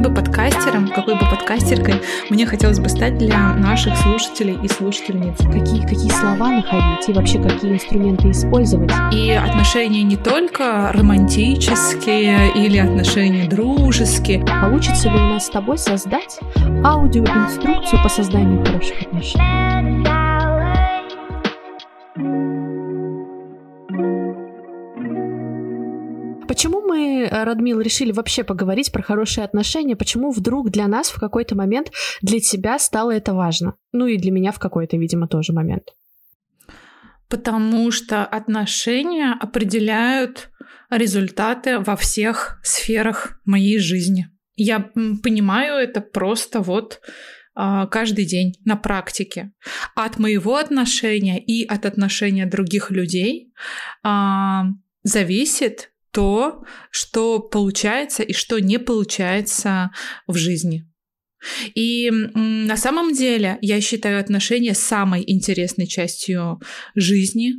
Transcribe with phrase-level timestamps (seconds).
[0.00, 1.94] каким бы подкастером, какой бы подкастеркой
[2.30, 5.36] мне хотелось бы стать для наших слушателей и слушательниц.
[5.38, 8.90] Какие, какие слова находить и вообще какие инструменты использовать.
[9.12, 14.44] И отношения не только романтические или отношения дружеские.
[14.62, 16.38] Получится ли у нас с тобой создать
[16.84, 20.19] аудиоинструкцию по созданию хороших отношений?
[26.90, 29.96] Мы, э, Радмил, решили вообще поговорить про хорошие отношения?
[29.96, 33.74] Почему вдруг для нас в какой-то момент для тебя стало это важно?
[33.92, 35.94] Ну и для меня в какой-то, видимо, тоже момент.
[37.28, 40.50] Потому что отношения определяют
[40.90, 44.26] результаты во всех сферах моей жизни.
[44.56, 44.80] Я
[45.22, 47.00] понимаю это просто вот
[47.54, 49.52] а, каждый день на практике.
[49.94, 53.52] От моего отношения и от отношения других людей
[54.02, 54.64] а,
[55.04, 59.90] зависит то, что получается и что не получается
[60.26, 60.86] в жизни.
[61.74, 66.60] И на самом деле я считаю отношения самой интересной частью
[66.94, 67.54] жизни.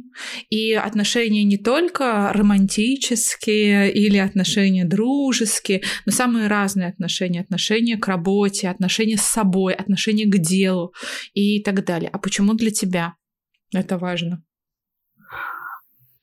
[0.49, 7.41] И отношения не только романтические или отношения дружеские, но самые разные отношения.
[7.41, 10.93] Отношения к работе, отношения с собой, отношения к делу
[11.33, 12.09] и так далее.
[12.13, 13.15] А почему для тебя
[13.73, 14.43] это важно?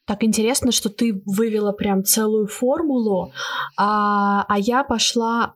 [0.08, 3.30] Так интересно, что ты вывела прям целую формулу,
[3.76, 5.54] а, а я пошла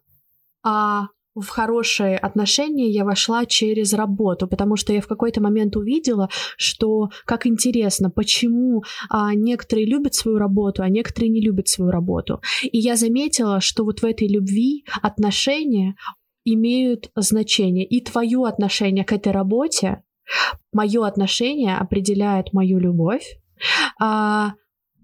[0.62, 6.28] а, в хорошие отношения я вошла через работу, потому что я в какой-то момент увидела,
[6.58, 12.42] что как интересно, почему а, некоторые любят свою работу, а некоторые не любят свою работу.
[12.70, 15.96] И я заметила, что вот в этой любви отношения
[16.44, 17.86] имеют значение.
[17.86, 20.02] И твое отношение к этой работе,
[20.72, 23.38] мое отношение определяет мою любовь,
[24.00, 24.52] а,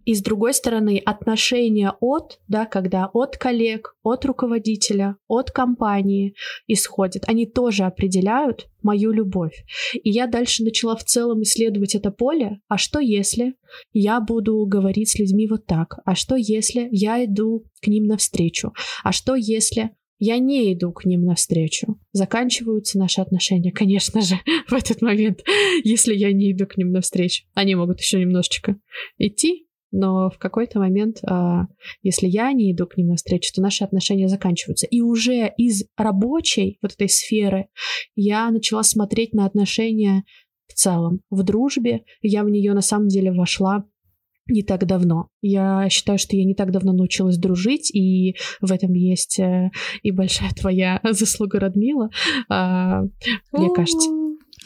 [0.08, 6.34] и с другой стороны, отношения от, да, когда от коллег, от руководителя, от компании
[6.66, 9.66] исходят, они тоже определяют мою любовь.
[10.02, 12.60] И я дальше начала в целом исследовать это поле.
[12.68, 13.56] А что если
[13.92, 15.98] я буду говорить с людьми вот так?
[16.06, 18.72] А что если я иду к ним навстречу?
[19.04, 21.98] А что если я не иду к ним навстречу.
[22.12, 24.36] Заканчиваются наши отношения, конечно же,
[24.68, 25.40] в этот момент,
[25.84, 27.44] если я не иду к ним навстречу.
[27.54, 28.76] Они могут еще немножечко
[29.16, 31.66] идти, но в какой-то момент, а,
[32.02, 34.86] если я не иду к ним навстречу, то наши отношения заканчиваются.
[34.86, 37.68] И уже из рабочей вот этой сферы
[38.14, 40.24] я начала смотреть на отношения
[40.66, 41.22] в целом.
[41.30, 43.86] В дружбе я в нее на самом деле вошла
[44.48, 45.28] не так давно.
[45.40, 49.70] Я считаю, что я не так давно научилась дружить, и в этом есть э,
[50.02, 52.10] и большая твоя заслуга, Радмила,
[52.48, 53.02] а,
[53.52, 54.08] мне кажется.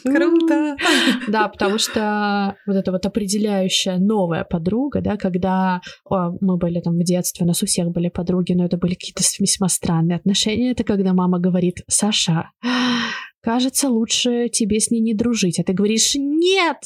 [0.03, 0.75] Круто!
[1.27, 6.97] Да, потому что вот эта вот определяющая новая подруга, да, когда о, мы были там
[6.97, 10.71] в детстве, у нас у всех были подруги, но это были какие-то весьма странные отношения.
[10.71, 12.51] Это когда мама говорит, Саша,
[13.41, 15.59] кажется, лучше тебе с ней не дружить.
[15.59, 16.77] А ты говоришь, нет,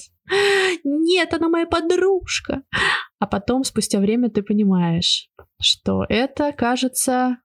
[0.83, 2.63] нет, она моя подружка.
[3.19, 5.29] А потом, спустя время, ты понимаешь,
[5.59, 7.37] что это, кажется,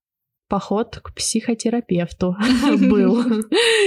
[0.53, 2.37] поход к психотерапевту
[2.91, 3.22] был.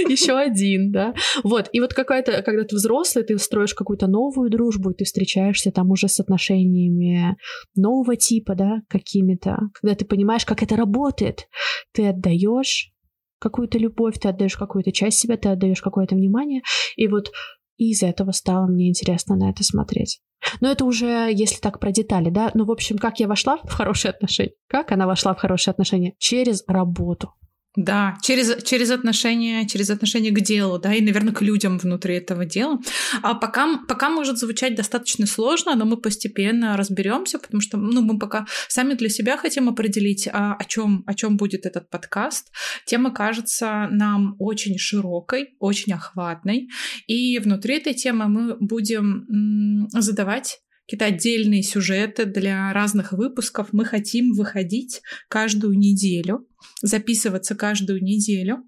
[0.08, 1.14] Еще один, да.
[1.44, 5.70] Вот, и вот какая-то, когда ты взрослый, ты строишь какую-то новую дружбу, и ты встречаешься
[5.70, 7.36] там уже с отношениями
[7.76, 9.60] нового типа, да, какими-то.
[9.80, 11.46] Когда ты понимаешь, как это работает,
[11.92, 12.90] ты отдаешь
[13.38, 16.62] какую-то любовь, ты отдаешь какую-то часть себя, ты отдаешь какое-то внимание,
[16.96, 17.30] и вот
[17.76, 20.20] из этого стало мне интересно на это смотреть.
[20.60, 22.50] Но это уже, если так про детали, да.
[22.54, 24.52] Ну, в общем, как я вошла в хорошие отношения?
[24.68, 26.14] Как она вошла в хорошие отношения?
[26.18, 27.32] Через работу.
[27.76, 32.46] Да, через, через отношения, через отношения к делу, да, и, наверное, к людям внутри этого
[32.46, 32.80] дела.
[33.22, 38.18] А пока, пока может звучать достаточно сложно, но мы постепенно разберемся, потому что ну, мы
[38.18, 42.50] пока сами для себя хотим определить, а, о чем о чем будет этот подкаст.
[42.86, 46.68] Тема кажется нам очень широкой, очень охватной,
[47.06, 53.68] и внутри этой темы мы будем задавать какие-то отдельные сюжеты для разных выпусков.
[53.72, 56.46] Мы хотим выходить каждую неделю,
[56.80, 58.64] записываться каждую неделю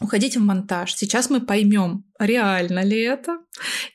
[0.00, 0.94] уходить в монтаж.
[0.94, 3.38] Сейчас мы поймем, реально ли это,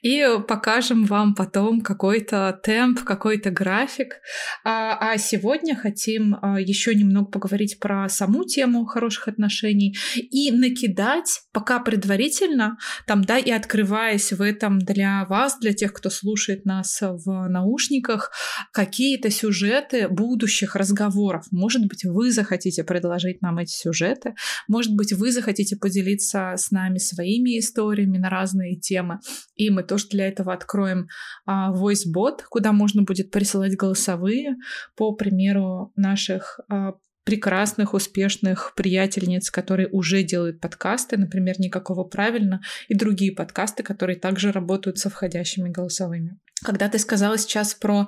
[0.01, 4.19] и покажем вам потом какой-то темп, какой-то график.
[4.63, 11.41] А, а сегодня хотим а, еще немного поговорить про саму тему хороших отношений и накидать,
[11.51, 12.77] пока предварительно,
[13.07, 18.31] там, да, и открываясь в этом для вас, для тех, кто слушает нас в наушниках,
[18.71, 21.45] какие-то сюжеты будущих разговоров.
[21.51, 24.35] Может быть, вы захотите предложить нам эти сюжеты,
[24.67, 29.19] может быть, вы захотите поделиться с нами своими историями, на разные темы.
[29.55, 31.07] И мы тоже для этого откроем
[31.45, 34.55] а, voice-бот, куда можно будет присылать голосовые
[34.95, 36.93] по примеру наших а,
[37.25, 44.51] прекрасных, успешных приятельниц, которые уже делают подкасты, например, «Никакого правильно», и другие подкасты, которые также
[44.51, 46.37] работают со входящими голосовыми.
[46.63, 48.07] Когда ты сказала сейчас про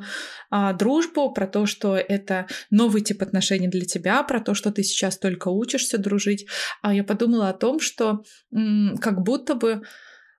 [0.49, 4.83] а, дружбу, про то, что это новый тип отношений для тебя, про то, что ты
[4.83, 6.47] сейчас только учишься дружить,
[6.81, 8.23] а я подумала о том, что
[8.53, 9.81] м, как будто бы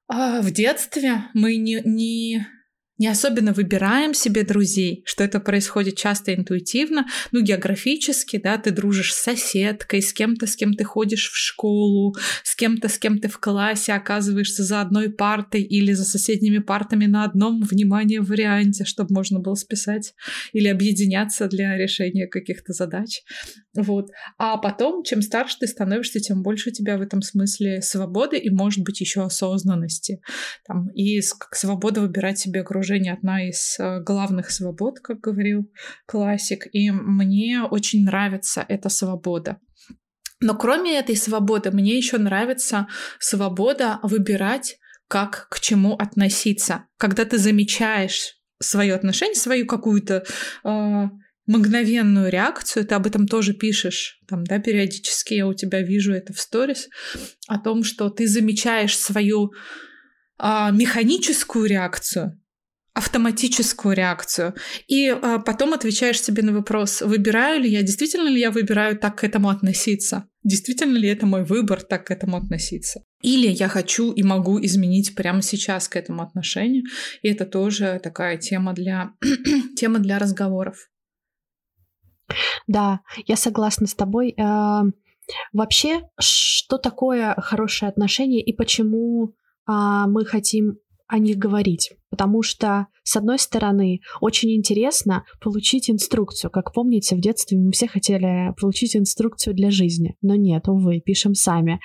[0.09, 2.47] а, в детстве мы не, не
[2.99, 9.15] не особенно выбираем себе друзей, что это происходит часто интуитивно, ну, географически, да, ты дружишь
[9.15, 13.29] с соседкой, с кем-то, с кем ты ходишь в школу, с кем-то, с кем ты
[13.29, 19.15] в классе оказываешься за одной партой или за соседними партами на одном, внимание, варианте, чтобы
[19.15, 20.15] можно было списать
[20.53, 23.23] или объединяться для решения каких-то задач.
[23.77, 24.09] Вот.
[24.39, 28.51] А потом, чем старше ты становишься, тем больше у тебя в этом смысле свободы и,
[28.51, 30.21] может быть, еще осознанности.
[30.67, 35.71] Там, и свобода выбирать себе окружение одна из э, главных свобод, как говорил
[36.07, 36.67] классик.
[36.73, 39.59] И мне очень нравится эта свобода.
[40.41, 42.87] Но кроме этой свободы, мне еще нравится
[43.19, 46.85] свобода выбирать, как к чему относиться.
[46.97, 50.25] Когда ты замечаешь свое отношение, свою какую-то
[50.65, 51.05] э,
[51.49, 56.33] мгновенную реакцию, ты об этом тоже пишешь, там, да, периодически я у тебя вижу это
[56.33, 56.89] в сторис,
[57.49, 59.53] о том, что ты замечаешь свою
[60.39, 62.39] а, механическую реакцию,
[62.99, 64.55] автоматическую реакцию,
[64.89, 69.19] и а, потом отвечаешь себе на вопрос, выбираю ли я, действительно ли я выбираю так
[69.19, 73.05] к этому относиться, действительно ли это мой выбор так к этому относиться.
[73.23, 76.85] Или я хочу и могу изменить прямо сейчас к этому отношению,
[77.23, 79.13] и это тоже такая тема для,
[79.77, 80.91] тема для разговоров.
[82.67, 84.35] Да, я согласна с тобой.
[84.39, 84.83] А,
[85.53, 89.35] вообще, что такое хорошее отношение и почему
[89.67, 90.79] а, мы хотим
[91.09, 91.93] о них говорить?
[92.11, 96.51] Потому что, с одной стороны, очень интересно получить инструкцию.
[96.51, 100.17] Как помните, в детстве мы все хотели получить инструкцию для жизни.
[100.23, 101.81] Но нет, увы, пишем сами.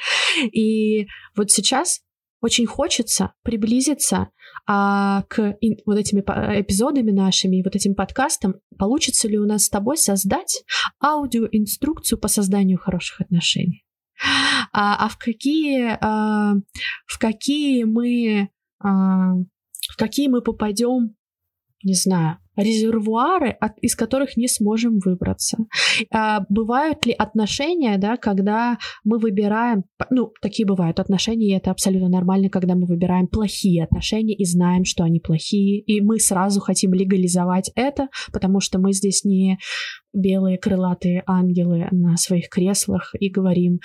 [0.52, 2.02] И вот сейчас
[2.42, 4.30] очень хочется приблизиться
[4.68, 8.56] а, к ин, вот этими эпизодами нашими вот этим подкастам.
[8.78, 10.64] Получится ли у нас с тобой создать
[11.02, 13.86] аудиоинструкцию по созданию хороших отношений?
[14.74, 16.56] А, а в какие, а,
[17.06, 18.50] в какие мы,
[18.84, 21.16] в какие мы попадем,
[21.84, 25.58] не знаю, резервуары, от, из которых не сможем выбраться.
[26.12, 32.10] А, бывают ли отношения, да, когда мы выбираем, ну, такие бывают отношения, и это абсолютно
[32.10, 36.94] нормально, когда мы выбираем плохие отношения и знаем, что они плохие, и мы сразу хотим
[36.94, 39.58] легализовать это, потому что мы здесь не
[40.14, 43.80] белые крылатые ангелы на своих креслах и говорим,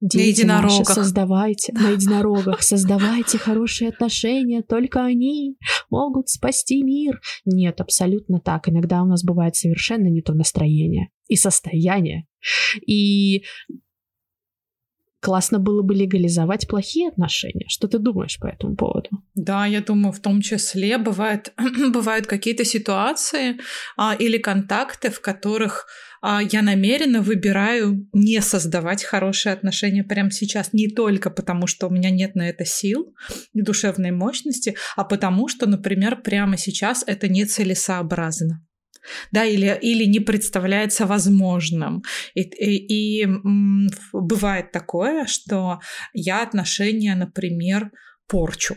[0.00, 0.88] Дети на единорогах.
[0.88, 5.56] Наши, создавайте на единорогах, создавайте хорошие отношения, только они
[5.90, 7.20] могут спасти мир.
[7.44, 8.68] Нет, абсолютно так.
[8.68, 12.26] Иногда у нас бывает совершенно не то настроение и состояние.
[12.86, 13.44] И
[15.20, 17.66] классно было бы легализовать плохие отношения.
[17.68, 19.10] Что ты думаешь по этому поводу?
[19.34, 21.52] Да, я думаю, в том числе бывает,
[21.92, 23.58] бывают какие-то ситуации
[23.96, 25.86] а, или контакты, в которых
[26.22, 31.90] а, я намеренно выбираю не создавать хорошие отношения прямо сейчас, не только потому, что у
[31.90, 33.14] меня нет на это сил
[33.52, 38.62] и душевной мощности, а потому что, например, прямо сейчас это нецелесообразно
[39.32, 42.02] да, или, или не представляется возможным.
[42.34, 43.28] И, и, и
[44.12, 45.80] бывает такое, что
[46.12, 47.90] я отношения, например,
[48.26, 48.76] порчу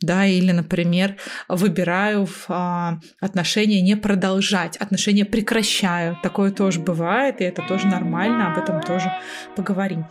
[0.00, 1.16] да, или, например,
[1.48, 6.16] выбираю в а, отношения не продолжать, отношения прекращаю.
[6.22, 9.12] Такое тоже бывает, и это тоже нормально, об этом тоже
[9.56, 10.06] поговорим.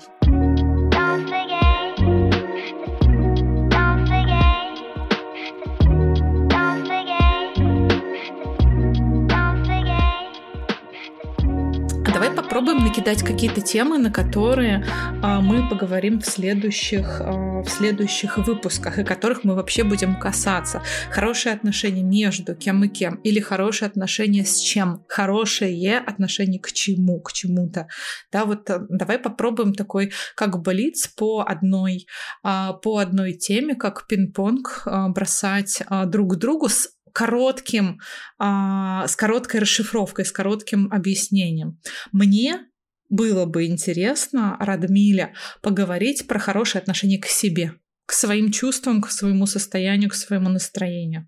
[12.36, 14.83] Попробуем накидать какие-то темы, на которые
[15.21, 20.81] а, мы поговорим в следующих, а, в следующих выпусках, и которых мы вообще будем касаться.
[21.12, 27.19] Хорошие отношения между кем и кем, или хорошие отношения с чем, хорошее отношение к чему,
[27.21, 27.88] к чему-то.
[28.31, 32.07] Да, вот э, давай попробуем такой как блиц по одной,
[32.41, 38.00] а, по одной теме, как пинг-понг а, бросать а, друг другу с коротким,
[38.38, 41.79] а, с короткой расшифровкой, с коротким объяснением.
[42.12, 42.67] Мне
[43.09, 45.33] было бы интересно, Радмиля,
[45.63, 47.74] поговорить про хорошее отношение к себе,
[48.05, 51.27] к своим чувствам, к своему состоянию, к своему настроению.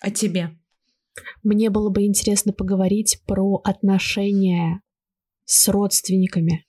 [0.00, 0.58] А тебе?
[1.42, 4.80] Мне было бы интересно поговорить про отношения
[5.44, 6.66] с родственниками,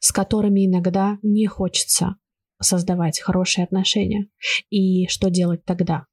[0.00, 2.16] с которыми иногда не хочется
[2.60, 4.28] создавать хорошие отношения.
[4.68, 6.07] И что делать тогда?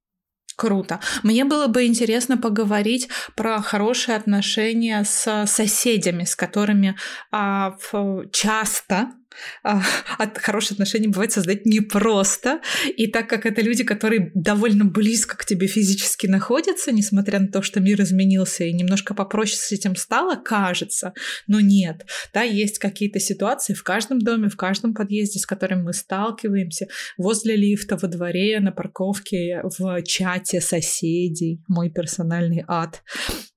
[0.55, 0.99] Круто.
[1.23, 6.95] Мне было бы интересно поговорить про хорошие отношения с соседями, с которыми
[7.31, 7.75] а,
[8.31, 9.24] часто а,
[9.63, 12.61] от хороших отношений бывает создать непросто.
[12.95, 17.61] И так как это люди, которые довольно близко к тебе физически находятся, несмотря на то,
[17.61, 21.13] что мир изменился и немножко попроще с этим стало, кажется,
[21.47, 22.05] но нет.
[22.33, 26.87] Да, есть какие-то ситуации в каждом доме, в каждом подъезде, с которыми мы сталкиваемся,
[27.17, 33.03] возле лифта, во дворе, на парковке, в чате соседей, мой персональный ад.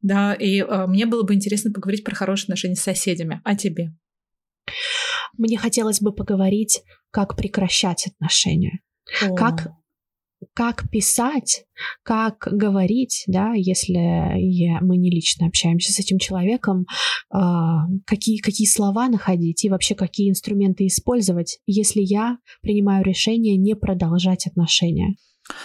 [0.02, 3.40] Да, и э, мне было бы интересно поговорить про хорошие отношения с соседями.
[3.44, 3.92] А тебе?
[5.38, 8.80] Мне хотелось бы поговорить, как прекращать отношения.
[9.22, 9.34] О.
[9.34, 9.72] Как
[10.54, 11.64] как писать,
[12.02, 16.86] как говорить, да, если я, мы не лично общаемся с этим человеком,
[17.34, 17.38] э,
[18.06, 24.46] какие, какие слова находить и вообще какие инструменты использовать, если я принимаю решение не продолжать
[24.46, 25.16] отношения.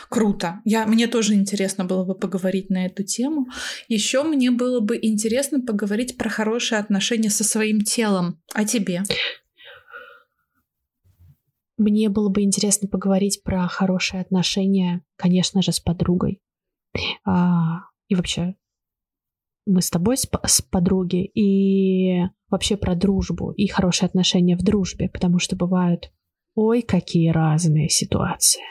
[0.10, 0.62] Круто.
[0.63, 3.48] Я, мне тоже интересно было бы поговорить на эту тему.
[3.89, 8.42] Еще мне было бы интересно поговорить про хорошие отношения со своим телом.
[8.53, 9.03] А тебе?
[11.84, 16.40] Мне было бы интересно поговорить про хорошие отношения, конечно же, с подругой.
[17.25, 18.56] А, и вообще,
[19.66, 25.10] мы с тобой с, с подруги, и вообще про дружбу, и хорошие отношения в дружбе,
[25.10, 26.13] потому что бывают,
[26.56, 28.62] ой, какие разные ситуации.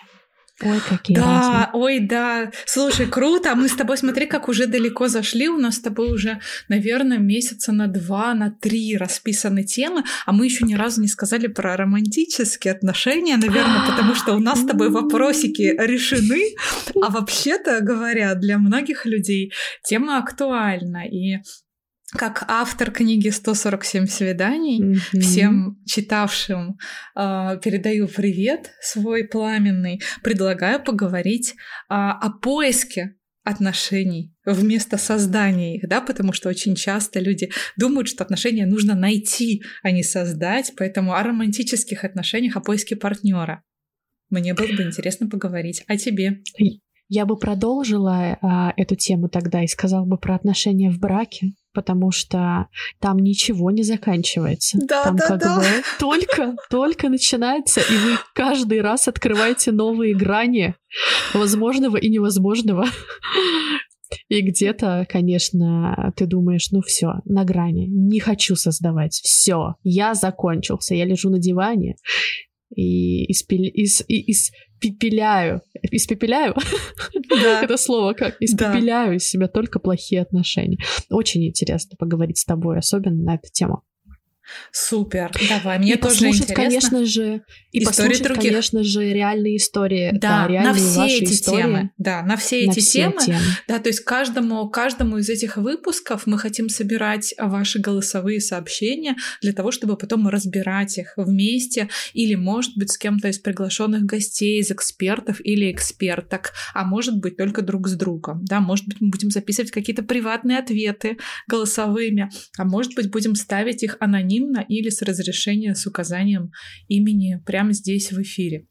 [0.62, 1.68] Ой, какие Да, разные.
[1.72, 2.50] ой, да.
[2.66, 3.52] Слушай, круто.
[3.52, 5.48] А мы с тобой, смотри, как уже далеко зашли.
[5.48, 6.38] У нас с тобой уже,
[6.68, 11.46] наверное, месяца на два, на три расписаны темы, а мы еще ни разу не сказали
[11.46, 16.42] про романтические отношения, наверное, потому что у нас с тобой вопросики решены.
[17.02, 19.52] А вообще-то говоря, для многих людей
[19.84, 21.06] тема актуальна.
[21.08, 21.38] И
[22.12, 25.20] как автор книги «147 свиданий», mm-hmm.
[25.20, 26.78] всем читавшим
[27.16, 31.54] э, передаю привет свой пламенный, предлагаю поговорить э,
[31.88, 38.66] о поиске отношений вместо создания их, да, потому что очень часто люди думают, что отношения
[38.66, 43.62] нужно найти, а не создать, поэтому о романтических отношениях, о поиске партнера.
[44.30, 45.82] Мне было бы интересно поговорить.
[45.88, 46.42] А тебе?
[47.08, 52.10] Я бы продолжила а, эту тему тогда и сказала бы про отношения в браке, потому
[52.10, 52.68] что
[53.00, 54.78] там ничего не заканчивается.
[54.80, 55.56] Да, там да, как да.
[55.56, 55.64] бы
[55.98, 60.74] только, только начинается, и вы каждый раз открываете новые грани
[61.34, 62.86] возможного и невозможного.
[64.28, 70.94] И где-то, конечно, ты думаешь, ну все, на грани, не хочу создавать, все, я закончился,
[70.94, 71.96] я лежу на диване
[72.74, 76.54] и испили, из, и, испепеляю, испепеляю,
[77.28, 77.62] да.
[77.62, 79.16] это слово как, испепеляю да.
[79.16, 80.78] из себя только плохие отношения.
[81.10, 83.82] Очень интересно поговорить с тобой, особенно на эту тему.
[84.72, 86.64] Супер, давай, мне и тоже послушать, интересно.
[86.64, 87.42] конечно же,
[87.72, 88.42] и истории послушать, других.
[88.42, 91.62] конечно же, реальные истории, да, да реальные на все эти истории.
[91.62, 93.38] темы, да, на все на эти все темы, темы.
[93.68, 99.52] да, то есть каждому, каждому из этих выпусков мы хотим собирать ваши голосовые сообщения для
[99.52, 104.70] того, чтобы потом разбирать их вместе или, может быть, с кем-то из приглашенных гостей, из
[104.70, 109.30] экспертов или эксперток, а может быть только друг с другом, да, может быть мы будем
[109.30, 115.74] записывать какие-то приватные ответы голосовыми, а может быть будем ставить их анонимно или с разрешения
[115.74, 116.52] с указанием
[116.88, 118.66] имени прямо здесь в эфире.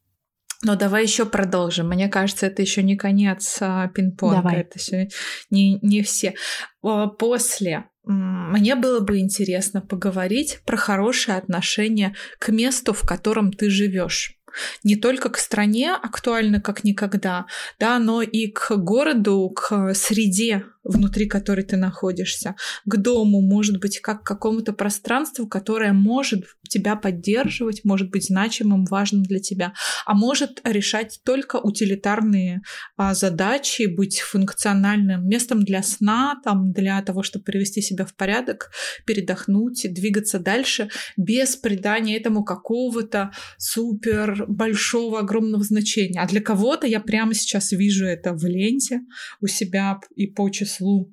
[0.63, 1.89] Но давай еще продолжим.
[1.89, 4.43] Мне кажется, это еще не конец а, пинг-понга.
[4.43, 4.61] Давай.
[4.61, 5.09] Это еще
[5.49, 6.35] не, не все.
[6.81, 14.41] После мне было бы интересно поговорить про хорошее отношение к месту, в котором ты живешь
[14.83, 17.45] не только к стране актуально как никогда,
[17.79, 23.99] да, но и к городу, к среде, внутри которой ты находишься, к дому, может быть,
[23.99, 29.73] как к какому-то пространству, которое может тебя поддерживать, может быть значимым, важным для тебя,
[30.05, 32.61] а может решать только утилитарные
[32.97, 38.71] а, задачи, быть функциональным местом для сна, там, для того, чтобы привести себя в порядок,
[39.05, 46.21] передохнуть, двигаться дальше без придания этому какого-то супер большого, огромного значения.
[46.21, 49.01] А для кого-то я прямо сейчас вижу это в ленте
[49.41, 51.11] у себя и по числу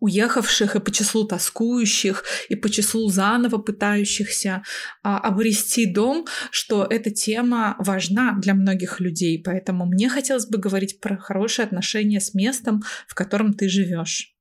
[0.00, 4.62] уехавших, и по числу тоскующих, и по числу заново пытающихся
[5.02, 9.40] а, обрести дом, что эта тема важна для многих людей.
[9.42, 14.34] Поэтому мне хотелось бы говорить про хорошие отношения с местом, в котором ты живешь.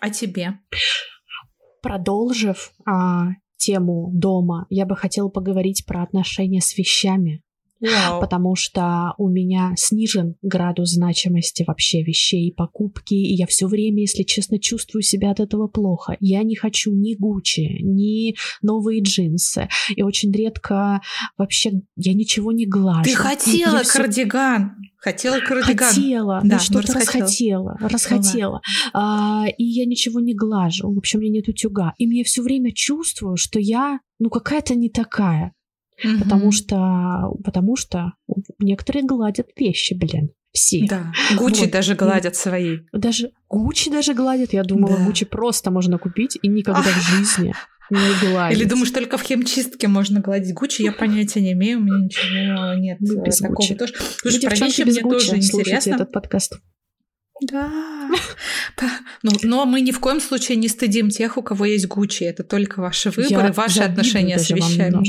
[0.00, 0.58] А тебе?
[1.82, 7.42] Продолжив а, тему дома, я бы хотела поговорить про отношения с вещами.
[7.84, 8.20] Wow.
[8.20, 14.22] потому что у меня снижен градус значимости вообще вещей, покупки, и я все время, если
[14.22, 16.16] честно, чувствую себя от этого плохо.
[16.20, 21.00] Я не хочу ни Гуччи, ни новые джинсы, и очень редко
[21.36, 23.04] вообще я ничего не глажу.
[23.04, 23.98] Ты хотела все...
[23.98, 24.72] кардиган,
[25.04, 25.88] Хотела кардиган.
[25.88, 28.62] Хотела, да, что-то расхотела, расхотела.
[28.94, 30.90] А, и я ничего не глажу.
[30.90, 31.92] В общем, у меня нет утюга.
[31.98, 35.52] И мне все время чувствую, что я, ну, какая-то не такая.
[36.02, 36.22] Угу.
[36.22, 38.12] Потому что, потому что
[38.58, 40.30] некоторые гладят вещи, блин.
[40.52, 40.86] Все.
[40.88, 41.12] Да.
[41.36, 41.70] Гуччи вот.
[41.72, 42.78] даже гладят свои.
[42.92, 44.52] Даже Гуччи даже гладят.
[44.52, 45.04] Я думала, да.
[45.04, 47.54] Гуччи просто можно купить и никогда в жизни
[47.90, 48.58] не гладить.
[48.58, 50.82] Или думаешь, только в химчистке можно гладить Гуччи?
[50.82, 53.74] Я понятия не имею, у меня ничего нет без такого Гуччи.
[53.74, 53.94] тоже.
[54.16, 55.94] Слушай, про вещи мне тоже интересно.
[55.94, 56.58] этот подкаст.
[57.50, 57.70] Да.
[59.22, 62.24] Но, ну, но мы ни в коем случае не стыдим тех, у кого есть Гуччи.
[62.24, 65.02] Это только ваши выборы, Я ваши отношения с вещами.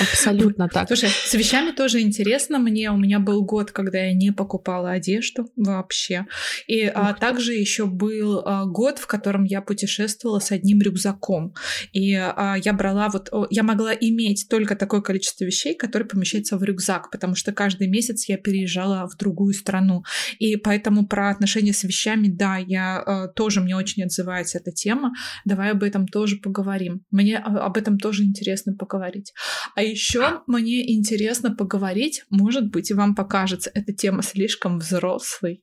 [0.00, 0.88] Абсолютно так.
[0.88, 2.90] Слушай, с вещами тоже интересно мне.
[2.90, 6.26] У меня был год, когда я не покупала одежду вообще.
[6.66, 11.54] И а, также еще был а, год, в котором я путешествовала с одним рюкзаком.
[11.92, 13.30] И а, я брала вот...
[13.50, 18.28] Я могла иметь только такое количество вещей, которые помещаются в рюкзак, потому что каждый месяц
[18.28, 20.02] я переезжала в другую страну.
[20.38, 24.72] И поэтому про отношения отношения с вещами, да, я э, тоже, мне очень отзывается эта
[24.72, 25.12] тема.
[25.44, 27.02] Давай об этом тоже поговорим.
[27.10, 29.32] Мне об этом тоже интересно поговорить.
[29.74, 35.62] А еще мне интересно поговорить, может быть, и вам покажется эта тема слишком взрослой,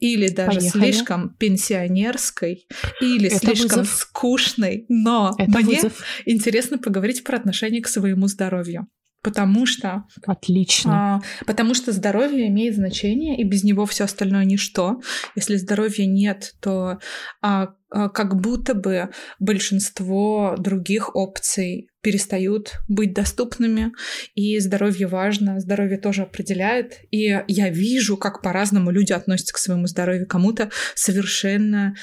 [0.00, 0.92] или даже Поехали.
[0.92, 2.66] слишком пенсионерской,
[3.00, 3.94] или Это слишком вызов.
[3.94, 6.02] скучной, но Это мне вызов.
[6.26, 8.86] интересно поговорить про отношение к своему здоровью.
[9.24, 10.04] Потому что...
[10.26, 11.16] Отлично.
[11.16, 15.00] А, потому что здоровье имеет значение, и без него все остальное ничто.
[15.34, 16.98] Если здоровья нет, то
[17.40, 23.92] а, а, как будто бы большинство других опций перестают быть доступными,
[24.34, 26.98] и здоровье важно, здоровье тоже определяет.
[27.10, 30.26] И я вижу, как по-разному люди относятся к своему здоровью.
[30.28, 31.94] Кому-то совершенно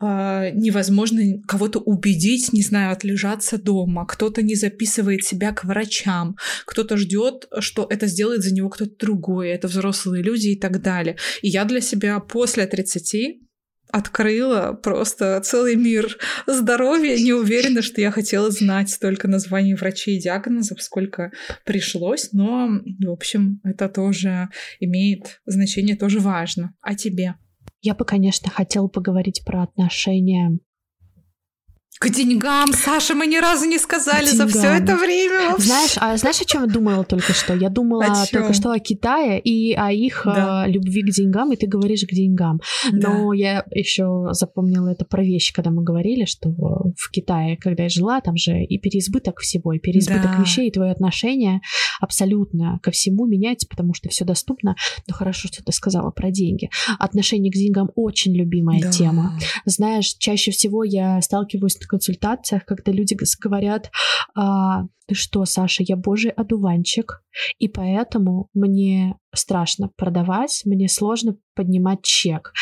[0.00, 6.36] а, невозможно кого-то убедить, не знаю, отлежаться дома, кто-то не записывает себя к врачам,
[6.66, 11.16] кто-то ждет, что это сделает за него кто-то другой, это взрослые люди и так далее.
[11.42, 13.40] И я для себя после 30
[13.90, 17.16] открыла просто целый мир здоровья.
[17.16, 21.32] Не уверена, что я хотела знать столько названий врачей и диагнозов, сколько
[21.64, 22.68] пришлось, но,
[23.00, 26.74] в общем, это тоже имеет значение, тоже важно.
[26.82, 27.34] А тебе?
[27.80, 30.58] Я бы, конечно, хотела поговорить про отношения
[31.98, 35.50] к деньгам, Саша, мы ни разу не сказали за все это время.
[35.50, 35.66] Вообще.
[35.66, 37.54] Знаешь, а знаешь, о чем я думала только что?
[37.54, 40.66] Я думала только что о Китае и о их да.
[40.66, 42.60] э, любви к деньгам, и ты говоришь к деньгам.
[42.92, 43.08] Да.
[43.08, 47.88] Но я еще запомнила это про вещи, когда мы говорили, что в Китае, когда я
[47.88, 50.40] жила, там же и переизбыток всего, и переизбыток да.
[50.40, 51.60] вещей, и твое отношение
[52.00, 54.76] абсолютно ко всему меняется, потому что все доступно.
[55.08, 56.70] Но хорошо, что ты сказала про деньги.
[56.98, 58.90] Отношение к деньгам очень любимая да.
[58.90, 59.38] тема.
[59.64, 63.90] Знаешь, чаще всего я сталкиваюсь консультациях, когда люди говорят,
[64.34, 67.22] а, ты что, Саша, я божий одуванчик,
[67.58, 72.52] и поэтому мне страшно продавать, мне сложно поднимать чек.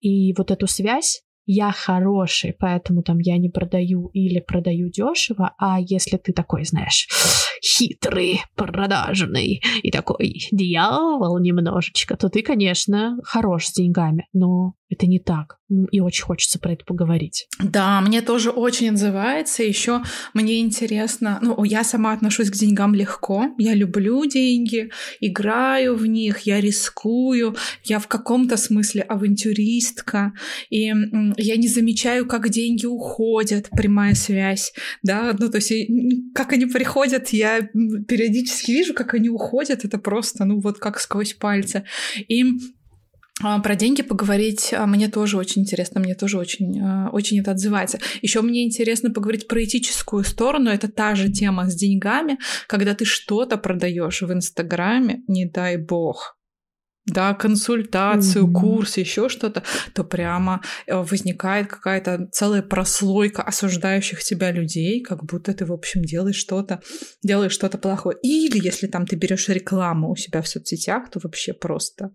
[0.00, 5.80] И вот эту связь я хороший, поэтому там я не продаю или продаю дешево, а
[5.80, 7.08] если ты такой, знаешь,
[7.60, 15.20] хитрый, продажный и такой дьявол немножечко, то ты, конечно, хорош с деньгами, но это не
[15.20, 15.58] так.
[15.92, 17.46] И очень хочется про это поговорить.
[17.62, 19.62] Да, мне тоже очень отзывается.
[19.62, 20.02] Еще
[20.34, 23.46] мне интересно, ну, я сама отношусь к деньгам легко.
[23.56, 27.54] Я люблю деньги, играю в них, я рискую.
[27.84, 30.32] Я в каком-то смысле авантюристка.
[30.70, 30.92] И
[31.40, 34.72] я не замечаю, как деньги уходят, прямая связь.
[35.02, 35.72] Да, ну, то есть
[36.34, 39.84] как они приходят, я периодически вижу, как они уходят.
[39.84, 41.84] Это просто, ну, вот как сквозь пальцы.
[42.28, 42.44] И
[43.42, 47.52] а, про деньги поговорить а, мне тоже очень интересно, мне тоже очень, а, очень это
[47.52, 47.98] отзывается.
[48.20, 50.70] Еще мне интересно поговорить про этическую сторону.
[50.70, 56.36] Это та же тема с деньгами, когда ты что-то продаешь в Инстаграме, не дай бог,
[57.10, 58.52] да, консультацию, mm-hmm.
[58.52, 59.62] курс, еще что-то,
[59.94, 66.02] то прямо э, возникает какая-то целая прослойка осуждающих тебя людей, как будто ты, в общем,
[66.02, 66.80] делаешь что-то,
[67.22, 68.16] делаешь что-то плохое.
[68.22, 72.10] Или если там ты берешь рекламу у себя в соцсетях, то вообще просто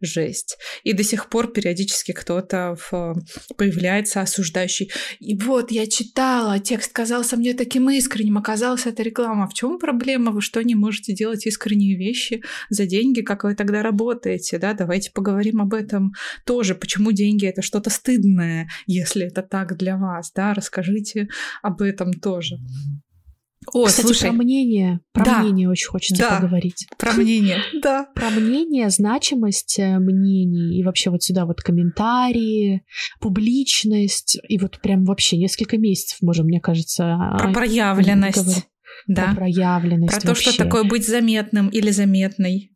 [0.00, 0.58] жесть.
[0.84, 3.14] И до сих пор периодически кто-то в...
[3.56, 4.90] появляется осуждающий.
[5.20, 9.48] И вот я читала, текст казался мне таким искренним, оказалось это реклама.
[9.48, 10.32] В чем проблема?
[10.32, 13.20] Вы что, не можете делать искренние вещи за деньги?
[13.20, 14.37] Как вы тогда работаете?
[14.38, 16.12] Работаете, да, давайте поговорим об этом
[16.44, 21.28] тоже, почему деньги это что-то стыдное, если это так для вас, да, расскажите
[21.62, 22.56] об этом тоже.
[23.74, 24.30] О, Кстати, слушай.
[24.30, 25.42] про мнение, про да.
[25.42, 26.36] мнение очень хочется да.
[26.36, 26.86] поговорить.
[26.96, 28.06] Про мнение, да.
[28.14, 32.82] Про мнение, значимость э, мнений и вообще вот сюда вот комментарии,
[33.20, 37.18] публичность и вот прям вообще несколько месяцев можем, мне кажется.
[37.38, 38.66] Про проявленность.
[39.06, 39.26] Да.
[39.26, 40.14] Про проявленность.
[40.14, 40.50] Про то, вообще.
[40.52, 42.72] что такое быть заметным или заметной.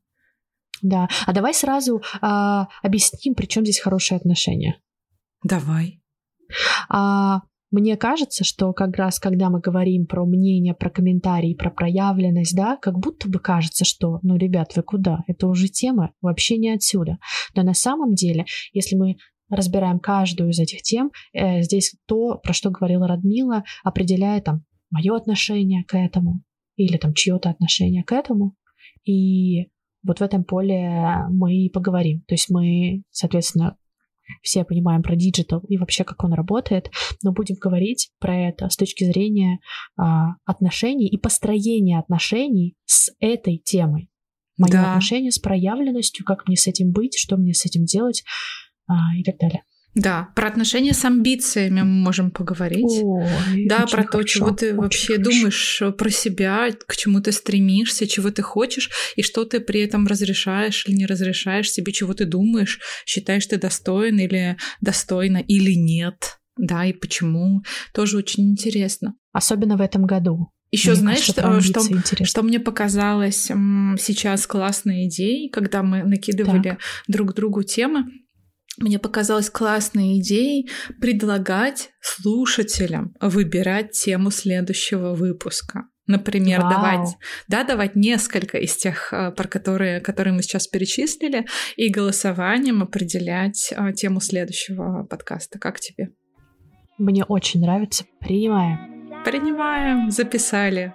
[0.83, 1.09] Да.
[1.27, 4.81] А давай сразу а, объясним, при чем здесь хорошие отношения.
[5.45, 6.03] Давай.
[6.89, 12.55] А, мне кажется, что как раз когда мы говорим про мнение, про комментарии, про проявленность,
[12.55, 15.21] да, как будто бы кажется, что, ну, ребят, вы куда?
[15.27, 17.19] Это уже тема вообще не отсюда.
[17.55, 19.17] Но на самом деле, если мы
[19.49, 25.17] разбираем каждую из этих тем, э, здесь то, про что говорила Радмила, определяет там мое
[25.17, 26.43] отношение к этому
[26.77, 28.55] или там чье-то отношение к этому.
[29.05, 29.69] И
[30.03, 32.23] вот в этом поле мы и поговорим.
[32.27, 33.77] То есть мы, соответственно,
[34.43, 36.91] все понимаем про digital и вообще, как он работает,
[37.23, 39.59] но будем говорить про это с точки зрения
[39.97, 44.09] а, отношений и построения отношений с этой темой.
[44.59, 44.91] Мое да.
[44.93, 48.23] отношение с проявленностью, как мне с этим быть, что мне с этим делать
[48.87, 49.65] а, и так далее.
[49.95, 53.01] Да, про отношения с амбициями мы можем поговорить.
[53.03, 55.31] Ой, да, про то, чего ты вообще хорошо.
[55.31, 60.07] думаешь про себя, к чему ты стремишься, чего ты хочешь, и что ты при этом
[60.07, 66.39] разрешаешь или не разрешаешь себе, чего ты думаешь, считаешь ты достоин или достойна или нет.
[66.57, 67.63] Да, и почему.
[67.93, 69.15] Тоже очень интересно.
[69.33, 70.53] Особенно в этом году.
[70.71, 73.43] Еще знаешь, что, что, что мне показалось
[73.99, 76.79] сейчас классной идеей, когда мы накидывали так.
[77.09, 78.07] друг другу темы,
[78.79, 85.85] мне показалось классной идеей предлагать слушателям выбирать тему следующего выпуска.
[86.07, 86.71] Например, Вау.
[86.71, 87.17] давать,
[87.49, 93.73] да, давать несколько из тех, э, про которые, которые мы сейчас перечислили, и голосованием определять
[93.73, 95.59] э, тему следующего подкаста.
[95.61, 96.11] Как тебе?
[96.99, 98.05] Мне очень нравится.
[98.21, 99.23] Принимаем.
[99.25, 100.11] Принимаем.
[100.11, 100.95] Записали.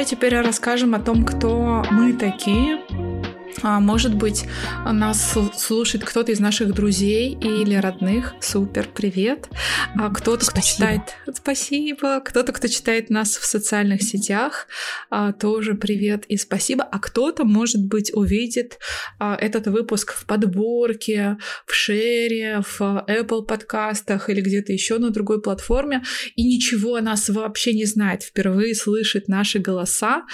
[0.00, 2.80] Давай теперь расскажем о том, кто мы такие,
[3.62, 4.44] может быть,
[4.84, 8.34] нас слушает кто-то из наших друзей или родных.
[8.40, 9.48] Супер, привет.
[9.96, 11.02] А кто-то, кто читает...
[11.32, 12.20] Спасибо.
[12.20, 14.66] Кто-то, кто читает нас в социальных сетях,
[15.10, 16.84] а, тоже привет и спасибо.
[16.84, 18.78] А кто-то, может быть, увидит
[19.18, 25.40] а, этот выпуск в подборке, в шере, в Apple подкастах или где-то еще на другой
[25.42, 26.02] платформе
[26.36, 30.24] и ничего о нас вообще не знает, впервые слышит наши голоса.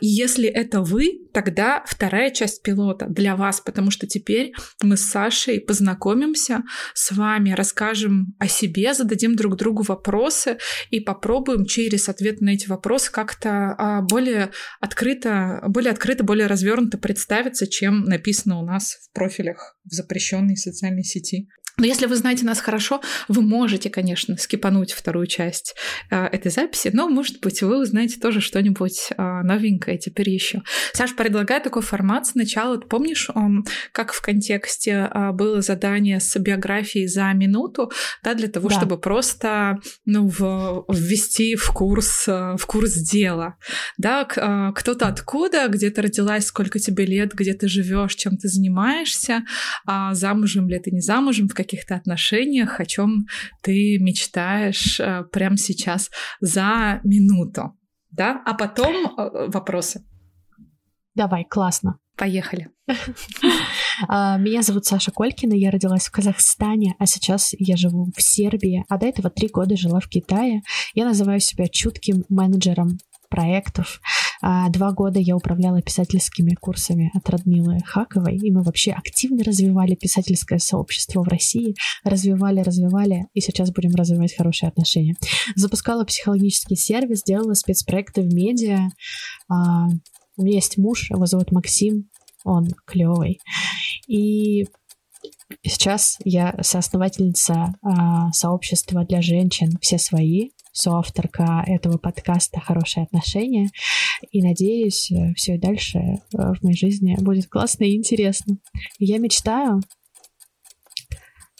[0.00, 5.02] И если это вы, тогда вторая часть пилота для вас, потому что теперь мы с
[5.02, 6.62] Сашей познакомимся
[6.94, 10.58] с вами, расскажем о себе, зададим друг другу вопросы
[10.90, 16.96] и попробуем через ответ на эти вопросы как-то а, более открыто, более открыто, более развернуто
[16.96, 21.48] представиться, чем написано у нас в профилях в запрещенной социальной сети.
[21.76, 25.74] Но если вы знаете нас хорошо, вы можете, конечно, скипануть вторую часть
[26.10, 30.62] э, этой записи, но, может быть, вы узнаете тоже что-нибудь э, новенькое теперь еще.
[30.92, 32.26] Саш, предлагаю такой формат.
[32.26, 37.90] Сначала, ты помнишь, он, как в контексте э, было задание с биографией за минуту,
[38.22, 38.76] да, для того, да.
[38.76, 43.56] чтобы просто ну, в, ввести в курс, э, в курс дела.
[43.98, 48.46] Да, э, кто-то откуда, где ты родилась, сколько тебе лет, где ты живешь, чем ты
[48.46, 49.42] занимаешься,
[49.88, 53.26] э, замужем ли ты, не замужем, в каких-то отношениях, о чем
[53.62, 57.72] ты мечтаешь э, прямо сейчас за минуту.
[58.10, 58.42] Да?
[58.46, 60.04] А потом э, вопросы.
[61.14, 61.98] Давай, классно.
[62.16, 62.70] Поехали.
[64.08, 68.84] А, меня зовут Саша Колькина, я родилась в Казахстане, а сейчас я живу в Сербии,
[68.88, 70.62] а до этого три года жила в Китае.
[70.94, 72.98] Я называю себя чутким менеджером
[73.30, 74.00] проектов.
[74.46, 79.94] А, два года я управляла писательскими курсами от Радмилы Хаковой, и мы вообще активно развивали
[79.94, 85.14] писательское сообщество в России, развивали, развивали, и сейчас будем развивать хорошие отношения.
[85.56, 88.90] Запускала психологический сервис, делала спецпроекты в медиа.
[89.48, 89.86] А,
[90.36, 92.10] у меня есть муж, его зовут Максим,
[92.44, 93.40] он клевый.
[94.08, 94.66] И
[95.62, 103.70] сейчас я соосновательница а, сообщества для женщин «Все свои», соавторка этого подкаста «Хорошие отношения».
[104.30, 108.58] И надеюсь, э, все и дальше э, в моей жизни будет классно и интересно.
[108.98, 109.80] я мечтаю,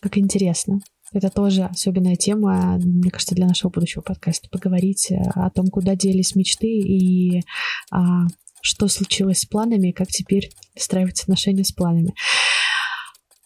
[0.00, 0.80] как интересно,
[1.12, 4.48] это тоже особенная тема, мне кажется, для нашего будущего подкаста.
[4.50, 7.42] Поговорить э, о том, куда делись мечты и
[7.92, 8.26] а,
[8.60, 12.14] что случилось с планами, и как теперь выстраивать отношения с планами.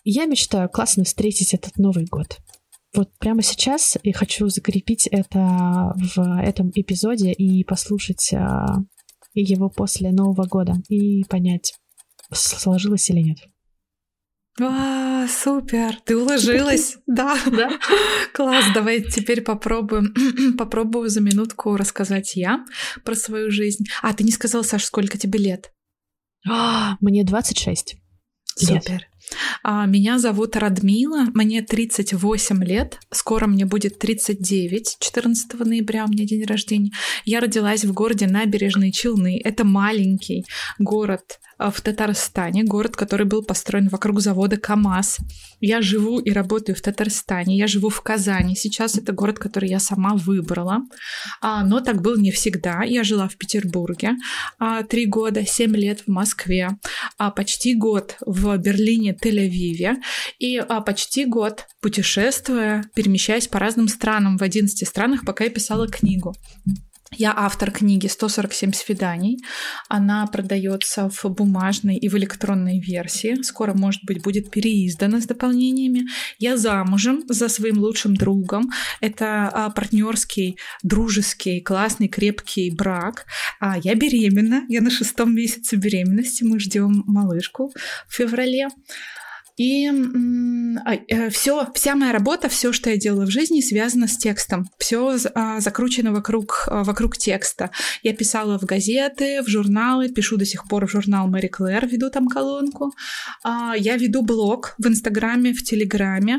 [0.04, 2.38] Я мечтаю классно встретить этот Новый год
[2.94, 8.78] вот прямо сейчас я хочу закрепить это в этом эпизоде и послушать а,
[9.34, 11.74] его после Нового года и понять,
[12.32, 13.38] сложилось или нет.
[14.60, 16.00] А, супер!
[16.04, 16.96] Ты уложилась?
[17.06, 17.70] Да, да.
[18.34, 20.14] Класс, давай теперь попробуем.
[20.58, 22.64] Попробую за минутку рассказать я
[23.04, 23.84] про свою жизнь.
[24.02, 25.72] А, ты не сказала, Саша, сколько тебе лет?
[26.48, 27.96] А, мне 26.
[28.56, 29.06] Супер.
[29.06, 29.17] А,
[29.64, 36.44] меня зовут Радмила, мне 38 лет, скоро мне будет 39, 14 ноября у меня день
[36.44, 36.92] рождения.
[37.24, 39.40] Я родилась в городе Набережные Челны.
[39.42, 40.44] Это маленький
[40.78, 45.18] город а, в Татарстане, город, который был построен вокруг завода КАМАЗ.
[45.60, 48.54] Я живу и работаю в Татарстане, я живу в Казани.
[48.54, 50.82] Сейчас это город, который я сама выбрала,
[51.40, 52.82] а, но так было не всегда.
[52.84, 54.12] Я жила в Петербурге
[54.88, 56.70] три года, семь лет в Москве,
[57.36, 59.96] почти год в Берлине, Тель-Авиве
[60.38, 66.34] и почти год путешествуя, перемещаясь по разным странам в 11 странах, пока я писала книгу.
[67.16, 69.38] Я автор книги «147 свиданий».
[69.88, 73.42] Она продается в бумажной и в электронной версии.
[73.42, 76.02] Скоро, может быть, будет переиздана с дополнениями.
[76.38, 78.70] Я замужем за своим лучшим другом.
[79.00, 83.24] Это а, партнерский, дружеский, классный, крепкий брак.
[83.58, 84.64] А я беременна.
[84.68, 86.44] Я на шестом месяце беременности.
[86.44, 87.72] Мы ждем малышку
[88.06, 88.68] в феврале.
[89.58, 89.90] И
[91.32, 94.70] все, а, э, вся моя работа, все, что я делала в жизни, связано с текстом.
[94.78, 97.72] Все а, закручено вокруг, а, вокруг текста.
[98.04, 102.08] Я писала в газеты, в журналы, пишу до сих пор в журнал Мэри Клэр, веду
[102.08, 102.92] там колонку.
[103.44, 106.38] Я веду блог в Инстаграме, в Телеграме.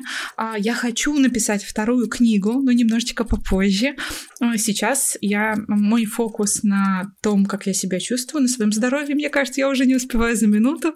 [0.58, 3.96] Я хочу написать вторую книгу, но немножечко попозже.
[4.56, 9.60] Сейчас я, мой фокус на том, как я себя чувствую, на своем здоровье, мне кажется,
[9.60, 10.96] я уже не успеваю за минуту.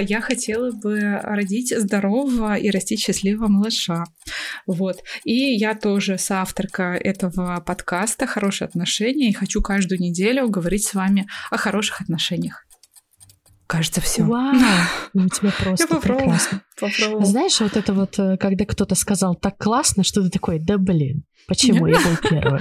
[0.00, 4.04] Я хотела бы родить родить здорового и растить счастливого малыша.
[4.66, 4.98] Вот.
[5.24, 11.28] И я тоже соавторка этого подкаста «Хорошие отношения» и хочу каждую неделю говорить с вами
[11.50, 12.64] о хороших отношениях.
[13.66, 14.22] Кажется, все.
[14.24, 14.54] Вау,
[15.14, 16.62] ну, у тебя просто Я прекрасно.
[16.78, 17.24] Попробую.
[17.24, 21.24] Знаешь, вот это вот, э, когда кто-то сказал так классно, что ты такой, да блин,
[21.46, 22.60] почему я был первый?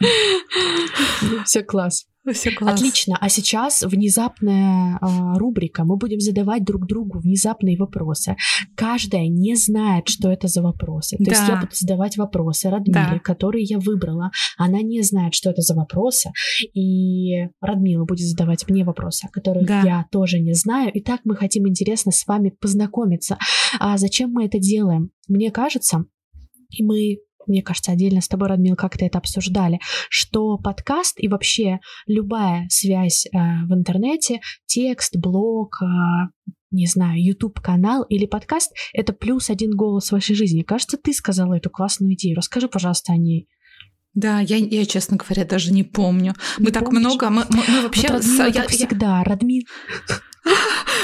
[1.44, 2.06] Все класс.
[2.32, 2.74] Все класс.
[2.74, 3.16] Отлично.
[3.20, 5.84] А сейчас внезапная э, рубрика.
[5.84, 8.36] Мы будем задавать друг другу внезапные вопросы.
[8.74, 11.16] Каждая не знает, что это за вопросы.
[11.18, 11.30] То да.
[11.32, 13.18] есть я буду задавать вопросы Радмиле, да.
[13.18, 14.30] которые я выбрала.
[14.56, 16.32] Она не знает, что это за вопросы.
[16.72, 19.82] И Радмила будет задавать мне вопросы, которых да.
[19.82, 20.90] я тоже не знаю.
[20.92, 23.38] И так мы хотим интересно с вами познакомиться.
[23.78, 25.10] А зачем мы это делаем?
[25.28, 26.04] Мне кажется,
[26.70, 31.80] и мы мне кажется, отдельно с тобой, Радмил, как-то это обсуждали, что подкаст и вообще
[32.06, 35.86] любая связь э, в интернете, текст, блог, э,
[36.70, 40.62] не знаю, YouTube-канал или подкаст— это плюс один голос в вашей жизни.
[40.62, 42.36] Кажется, ты сказала эту классную идею.
[42.36, 43.48] Расскажи, пожалуйста, о ней.
[44.14, 46.34] Да, я, я, честно говоря, даже не помню.
[46.58, 46.72] Не мы помнишь?
[46.72, 48.08] так много, мы, мы, мы вообще...
[48.08, 49.24] Вот Радмила, я, всегда, я...
[49.24, 49.62] Радмил...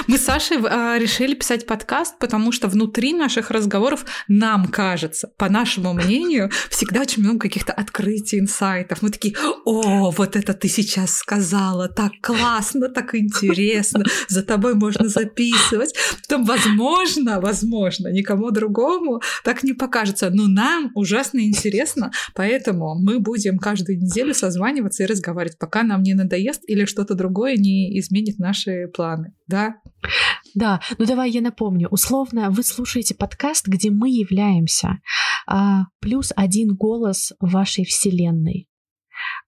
[0.07, 5.49] Мы с Сашей а, решили писать подкаст, потому что внутри наших разговоров нам кажется, по
[5.49, 9.03] нашему мнению, всегда очень много каких-то открытий, инсайтов.
[9.03, 15.09] Мы такие, о, вот это ты сейчас сказала, так классно, так интересно, за тобой можно
[15.09, 15.95] записывать.
[16.23, 23.59] Потом, возможно, возможно, никому другому так не покажется, но нам ужасно интересно, поэтому мы будем
[23.59, 28.89] каждую неделю созваниваться и разговаривать, пока нам не надоест или что-то другое не изменит наши
[28.89, 29.77] планы да?
[30.55, 31.89] Да, ну давай я напомню.
[31.91, 35.01] Условно, вы слушаете подкаст, где мы являемся
[35.47, 38.69] а, плюс один голос вашей вселенной.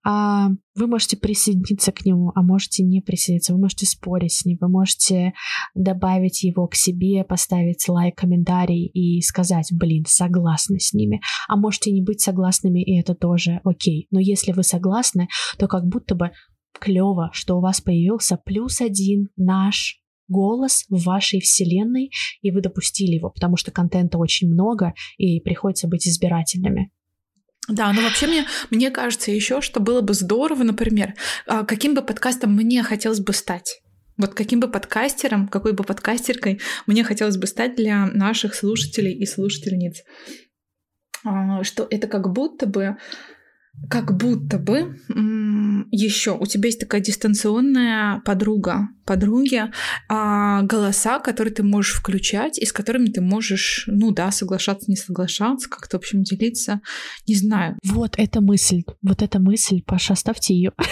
[0.04, 3.52] А, вы можете присоединиться к нему, а можете не присоединиться.
[3.52, 5.32] Вы можете спорить с ним, вы можете
[5.74, 11.20] добавить его к себе, поставить лайк, комментарий и сказать, блин, согласны с ними.
[11.48, 14.08] А можете не быть согласными, и это тоже окей.
[14.10, 16.32] Но если вы согласны, то как будто бы
[16.78, 23.14] клево, что у вас появился плюс один наш голос в вашей вселенной, и вы допустили
[23.14, 26.90] его, потому что контента очень много, и приходится быть избирательными.
[27.68, 31.14] Да, ну вообще мне, мне кажется еще, что было бы здорово, например,
[31.46, 33.82] а, каким бы подкастом мне хотелось бы стать.
[34.16, 39.26] Вот каким бы подкастером, какой бы подкастеркой мне хотелось бы стать для наших слушателей и
[39.26, 40.02] слушательниц.
[41.24, 42.96] А, что это как будто бы
[43.88, 44.96] как будто бы
[45.90, 49.64] еще у тебя есть такая дистанционная подруга, подруги,
[50.08, 54.96] а, голоса, которые ты можешь включать и с которыми ты можешь, ну да, соглашаться, не
[54.96, 56.80] соглашаться, как-то, в общем, делиться,
[57.26, 57.76] не знаю.
[57.84, 60.72] Вот эта мысль, вот эта мысль, Паша, оставьте ее.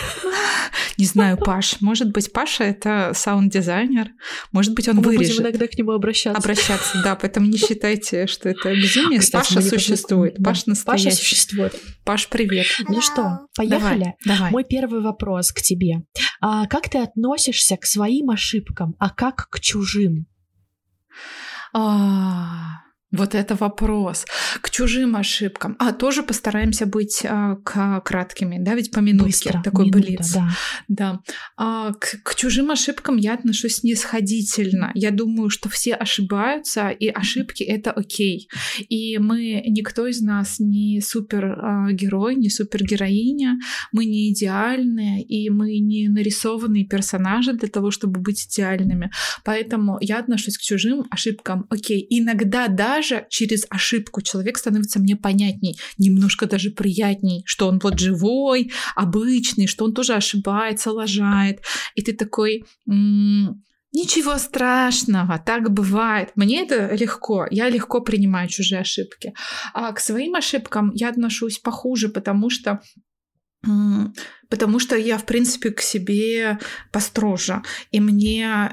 [1.00, 1.80] Не знаю, Паш.
[1.80, 4.10] Может быть, Паша это саунд-дизайнер.
[4.52, 5.36] Может быть, он Мы вырежет.
[5.36, 6.38] будем иногда к нему обращаться.
[6.38, 7.16] Обращаться, да.
[7.16, 9.18] Поэтому не считайте, что это безумие.
[9.18, 10.34] Кстати, Паша существует.
[10.38, 10.50] Да.
[10.50, 11.04] Паш настоящий.
[11.06, 11.80] Паша существует.
[12.04, 12.66] Паш, привет.
[12.88, 14.14] Ну что, поехали?
[14.24, 14.50] Давай, давай.
[14.52, 16.02] Мой первый вопрос к тебе.
[16.40, 20.26] А как ты относишься к своим ошибкам, а как к чужим?
[21.72, 22.80] А,
[23.12, 24.24] Вот это вопрос.
[24.60, 25.74] К чужим ошибкам.
[25.80, 30.32] А, тоже постараемся быть а, к, краткими, да, ведь по минутке Быстро, такой минута, блиц.
[30.32, 30.48] Да.
[30.86, 31.20] да.
[31.56, 34.92] А, к, к чужим ошибкам я отношусь снисходительно.
[34.94, 38.48] Я думаю, что все ошибаются, и ошибки— это окей.
[38.88, 43.58] И мы, никто из нас не супергерой, не супергероиня,
[43.90, 49.10] мы не идеальные, и мы не нарисованные персонажи для того, чтобы быть идеальными.
[49.44, 52.06] Поэтому я отношусь к чужим ошибкам окей.
[52.08, 57.98] Иногда даже даже через ошибку человек становится мне понятней, немножко даже приятней, что он вот
[57.98, 61.60] живой, обычный, что он тоже ошибается, лажает.
[61.96, 62.64] И ты такой...
[62.88, 66.30] М- Ничего страшного, так бывает.
[66.36, 69.32] Мне это легко, я легко принимаю чужие ошибки.
[69.74, 72.80] А к своим ошибкам я отношусь похуже, потому что
[74.50, 76.58] потому что я, в принципе, к себе
[76.92, 78.72] построже, и мне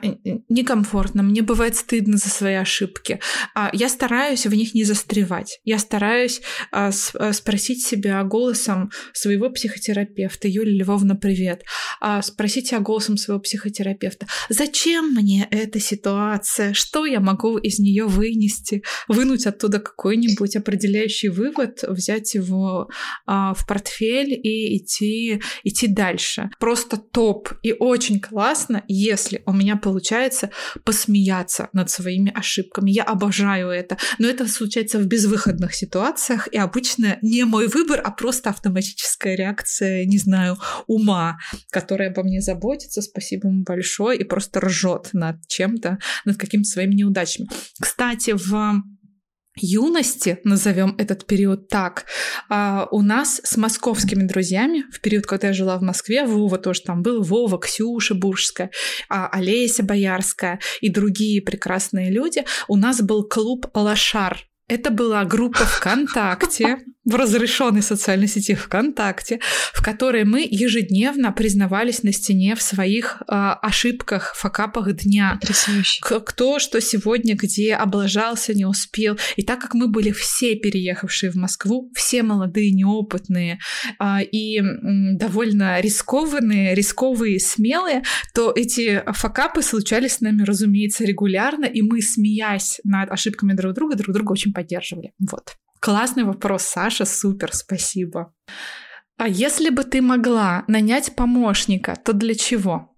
[0.50, 3.20] некомфортно, мне бывает стыдно за свои ошибки.
[3.56, 5.60] А я стараюсь в них не застревать.
[5.64, 11.64] Я стараюсь а, а, спросить себя голосом своего психотерапевта, Юлия Львовна, привет,
[12.22, 18.84] спросить себя голосом своего психотерапевта, зачем мне эта ситуация, что я могу из нее вынести,
[19.08, 22.90] вынуть оттуда какой-нибудь определяющий вывод, взять его
[23.26, 26.50] в портфель и идти идти дальше.
[26.60, 30.50] Просто топ и очень классно, если у меня получается
[30.84, 32.92] посмеяться над своими ошибками.
[32.92, 33.98] Я обожаю это.
[34.20, 40.06] Но это случается в безвыходных ситуациях, и обычно не мой выбор, а просто автоматическая реакция,
[40.06, 41.38] не знаю, ума,
[41.72, 43.02] которая обо мне заботится.
[43.02, 47.48] Спасибо ему большое и просто ржет над чем-то, над какими-то своими неудачами.
[47.80, 48.82] Кстати, в
[49.60, 52.06] юности, назовем этот период так,
[52.50, 56.82] а, у нас с московскими друзьями, в период, когда я жила в Москве, Вова тоже
[56.82, 58.72] там был, Вова, Ксюша Буржская,
[59.10, 64.48] а, Олеся Боярская и другие прекрасные люди, у нас был клуб «Лошар».
[64.68, 66.78] Это была группа ВКонтакте,
[67.08, 69.40] в разрешенной социальной сети ВКонтакте,
[69.74, 73.26] в которой мы ежедневно признавались на стене в своих э,
[73.62, 75.38] ошибках, факапах дня.
[75.40, 76.02] Потрясающе.
[76.04, 79.18] Кто что сегодня где облажался, не успел.
[79.38, 83.60] И так как мы были все переехавшие в Москву, все молодые, неопытные
[84.02, 84.64] э, и э,
[85.14, 88.04] довольно рискованные, рисковые, смелые,
[88.34, 93.96] то эти факапы случались с нами, разумеется, регулярно, и мы, смеясь над ошибками друг друга,
[93.96, 95.14] друг друга очень поддерживали.
[95.32, 95.56] Вот.
[95.80, 98.34] Классный вопрос, Саша, супер, спасибо.
[99.18, 102.96] А если бы ты могла нанять помощника, то для чего?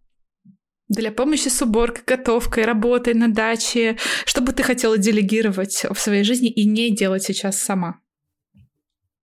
[0.87, 6.23] Для помощи с уборкой, готовкой, работой на даче, что бы ты хотела делегировать в своей
[6.23, 7.99] жизни и не делать сейчас сама?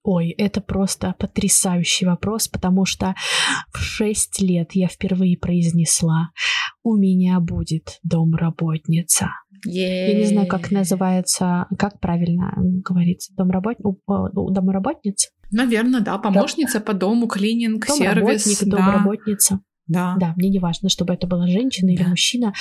[0.03, 3.15] Ой, это просто потрясающий вопрос, потому что
[3.73, 6.33] в шесть лет я впервые произнесла
[6.87, 9.31] «У меня будет домработница».
[9.65, 13.79] Я не знаю, как называется, как правильно говорится, домработ...
[14.07, 15.31] домработница?
[15.51, 16.85] Наверное, да, помощница Дом...
[16.85, 18.63] по дому, клининг, сервис.
[18.65, 18.77] Да.
[18.77, 19.61] домработница.
[19.87, 20.17] Да.
[20.19, 22.09] Да, мне не важно, чтобы это была женщина или да.
[22.09, 22.53] мужчина,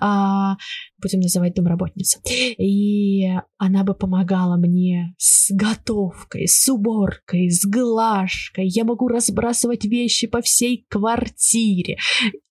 [0.00, 0.56] а,
[0.98, 2.20] будем называть домработница.
[2.24, 8.66] И она бы помогала мне с готовкой, с уборкой, с глажкой.
[8.68, 11.98] Я могу разбрасывать вещи по всей квартире.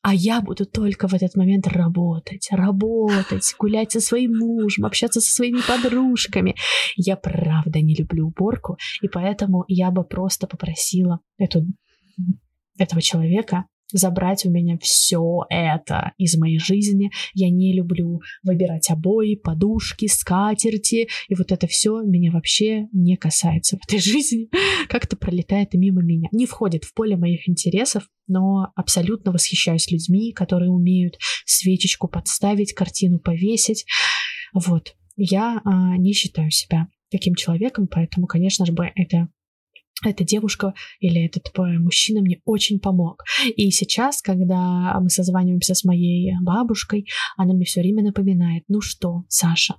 [0.01, 5.33] А я буду только в этот момент работать, работать, гулять со своим мужем, общаться со
[5.33, 6.55] своими подружками.
[6.95, 11.65] Я правда не люблю уборку, и поэтому я бы просто попросила эту
[12.77, 17.11] этого человека забрать у меня все это из моей жизни.
[17.33, 23.77] Я не люблю выбирать обои, подушки, скатерти, и вот это все меня вообще не касается
[23.77, 24.49] в этой жизни.
[24.87, 26.29] Как-то пролетает мимо меня.
[26.31, 33.19] Не входит в поле моих интересов, но абсолютно восхищаюсь людьми, которые умеют свечечку подставить, картину
[33.19, 33.85] повесить.
[34.53, 34.95] Вот.
[35.15, 39.27] Я а, не считаю себя таким человеком, поэтому, конечно же, это
[40.03, 43.23] эта девушка или этот мужчина мне очень помог.
[43.55, 47.05] И сейчас, когда мы созваниваемся с моей бабушкой,
[47.37, 49.75] она мне все время напоминает, ну что, Саша,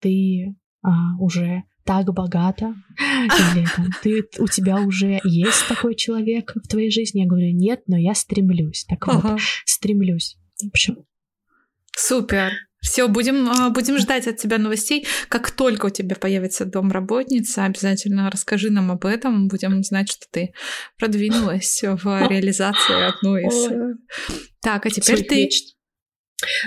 [0.00, 6.68] ты а, уже так богата, или там, ты, у тебя уже есть такой человек в
[6.68, 7.20] твоей жизни?
[7.20, 8.84] Я говорю, нет, но я стремлюсь.
[8.88, 9.32] Так ага.
[9.32, 10.36] вот, стремлюсь.
[10.60, 10.98] В общем.
[11.96, 12.52] Супер.
[12.82, 15.06] Все, будем, а, будем ждать от тебя новостей.
[15.28, 19.46] Как только у тебя появится домработница, обязательно расскажи нам об этом.
[19.46, 20.52] Будем знать, что ты
[20.98, 23.70] продвинулась в реализации одной из...
[23.70, 23.94] Ой.
[24.60, 25.48] Так, а теперь ты...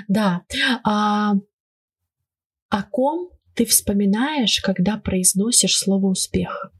[0.07, 0.43] Да.
[0.85, 1.33] А,
[2.69, 6.71] о ком ты вспоминаешь, когда произносишь слово «успех»?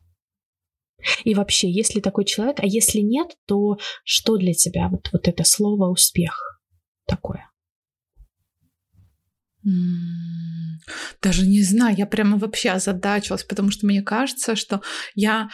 [1.26, 5.28] И вообще, есть ли такой человек, а если нет, то что для тебя вот, вот
[5.28, 6.62] это слово «успех»
[7.05, 7.49] такое?
[11.22, 14.82] Даже не знаю, я прямо вообще озадачилась, потому что мне кажется, что
[15.16, 15.49] я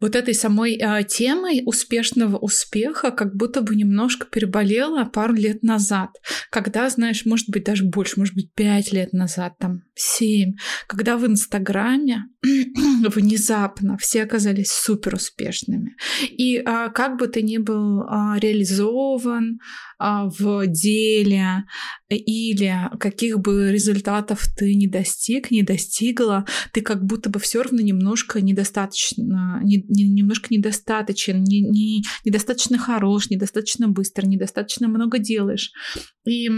[0.00, 6.10] вот этой самой э, темой успешного успеха как будто бы немножко переболела пару лет назад,
[6.50, 10.52] когда, знаешь, может быть даже больше, может быть пять лет назад, там семь,
[10.86, 15.96] когда в Инстаграме внезапно все оказались супер успешными.
[16.28, 19.60] И э, как бы ты ни был э, реализован,
[19.98, 21.64] в деле
[22.08, 27.80] или каких бы результатов ты не достиг, не достигла, ты как будто бы все равно
[27.80, 35.72] немножко недостаточно, не, не, немножко недостаточен, не, не, недостаточно хорош, недостаточно быстро, недостаточно много делаешь.
[36.26, 36.48] И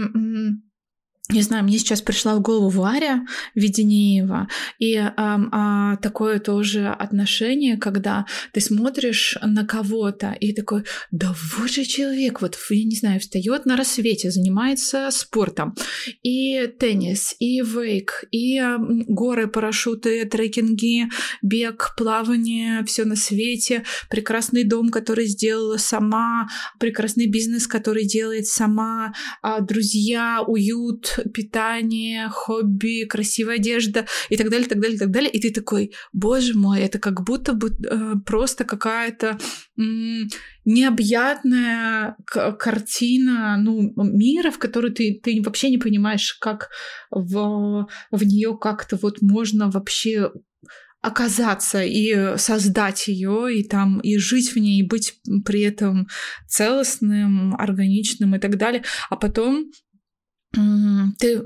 [1.31, 4.47] не знаю, мне сейчас пришла в голову Варя Веденеева,
[4.79, 11.69] и а, а, такое тоже отношение, когда ты смотришь на кого-то и такой, да вот
[11.69, 15.75] же человек, вот, я не знаю, встает на рассвете, занимается спортом,
[16.23, 18.59] и теннис, и вейк, и
[19.07, 21.09] горы, парашюты, трекинги,
[21.43, 26.49] бег, плавание, все на свете, прекрасный дом, который сделала сама,
[26.79, 29.13] прекрасный бизнес, который делает сама,
[29.43, 35.31] а, друзья, уют, питание, хобби, красивая одежда и так далее, так далее, так далее.
[35.31, 39.37] И ты такой, боже мой, это как будто бы э, просто какая-то
[40.65, 46.69] необъятная картина ну, мира, в которой ты, ты вообще не понимаешь, как
[47.11, 50.31] в, в нее как-то вот можно вообще
[51.01, 56.07] оказаться и создать ее, и там и жить в ней, и быть при этом
[56.47, 58.83] целостным, органичным и так далее.
[59.09, 59.71] А потом
[60.51, 61.43] ты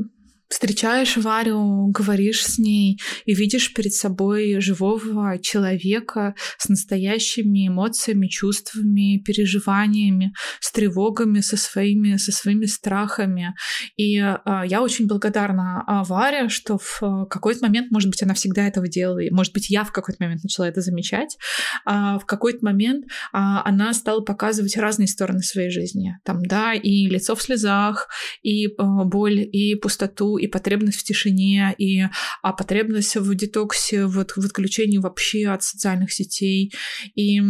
[0.53, 9.17] встречаешь Варю, говоришь с ней и видишь перед собой живого человека с настоящими эмоциями, чувствами,
[9.17, 13.55] переживаниями, с тревогами, со своими, со своими страхами.
[13.97, 18.35] И а, я очень благодарна а, Варе, что в а, какой-то момент, может быть, она
[18.35, 21.37] всегда этого делала, и, может быть, я в какой-то момент начала это замечать,
[21.83, 26.15] а, в какой-то момент а, она стала показывать разные стороны своей жизни.
[26.23, 28.07] Там, да, и лицо в слезах,
[28.43, 32.03] и а, боль, и пустоту, и потребность в тишине, и
[32.41, 36.73] а потребность в детоксе, в, в отключении вообще от социальных сетей.
[37.15, 37.41] И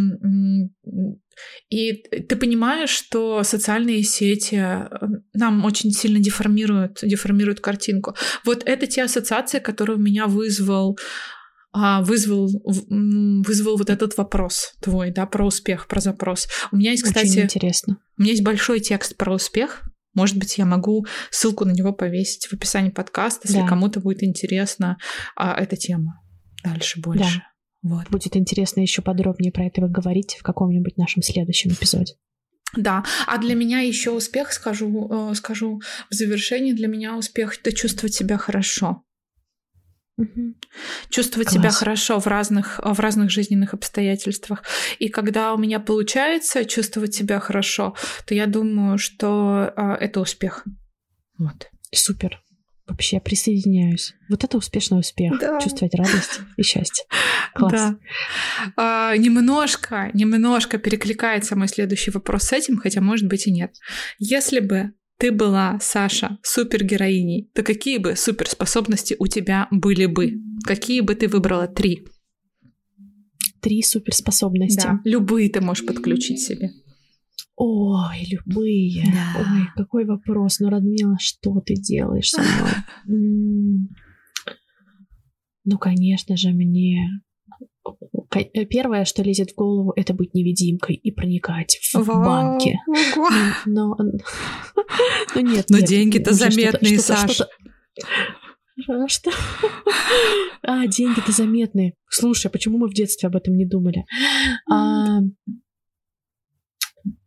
[1.69, 4.87] и ты понимаешь, что социальные сети э,
[5.33, 8.15] нам очень сильно деформируют, деформируют картинку.
[8.45, 10.97] Вот это те ассоциации, которые у меня вызвал
[11.75, 16.47] а, вызвал, вызвал вот этот вопрос твой, да, про успех, про запрос.
[16.71, 17.29] У меня есть, кстати...
[17.29, 17.97] Очень интересно.
[18.15, 19.83] У меня есть большой текст про успех,
[20.13, 23.67] может быть, я могу ссылку на него повесить в описании подкаста, если да.
[23.67, 24.97] кому-то будет интересна
[25.35, 26.21] а, эта тема.
[26.63, 27.43] Дальше больше.
[27.83, 27.95] Да.
[27.95, 28.09] Вот.
[28.09, 32.13] Будет интересно еще подробнее про это говорить в каком-нибудь нашем следующем эпизоде.
[32.75, 37.71] Да, а для меня еще успех, скажу, э, скажу в завершении, для меня успех это
[37.71, 39.03] чувствовать себя хорошо.
[40.17, 40.55] Угу.
[41.09, 41.59] Чувствовать Класс.
[41.59, 44.63] себя хорошо в разных, в разных жизненных обстоятельствах.
[44.99, 47.95] И когда у меня получается чувствовать себя хорошо,
[48.27, 50.65] то я думаю, что а, это успех.
[51.39, 51.69] Вот.
[51.91, 52.43] Супер.
[52.85, 54.13] Вообще присоединяюсь.
[54.29, 55.39] Вот это успешный успех.
[55.39, 55.59] Да.
[55.59, 57.05] Чувствовать радость и счастье.
[57.55, 57.71] Класс.
[57.71, 57.97] Да.
[58.75, 63.73] А, немножко, немножко перекликается мой следующий вопрос с этим, хотя, может быть, и нет.
[64.19, 64.93] Если бы
[65.23, 70.33] ты была, Саша, супергероиней, то какие бы суперспособности у тебя были бы?
[70.65, 72.05] Какие бы ты выбрала три?
[73.61, 74.83] Три суперспособности.
[74.83, 76.71] Да, любые ты можешь подключить себе.
[77.55, 79.05] Ой, любые.
[79.05, 79.39] Да.
[79.39, 80.59] Ой, какой вопрос.
[80.59, 83.87] Ну, Радмила, что ты делаешь со мной?
[85.65, 87.23] Ну, конечно же, мне
[88.35, 92.23] Э, первое, что лезет в голову, это быть невидимкой и проникать в Вау.
[92.23, 92.79] банки.
[93.65, 93.95] Но,
[95.35, 95.65] но нет.
[95.69, 97.47] Но деньги-то заметные, Саша.
[98.87, 99.31] А что?
[100.63, 101.93] А, деньги-то заметные.
[102.09, 104.05] Слушай, а почему мы в детстве об этом не думали?
[104.71, 105.19] А,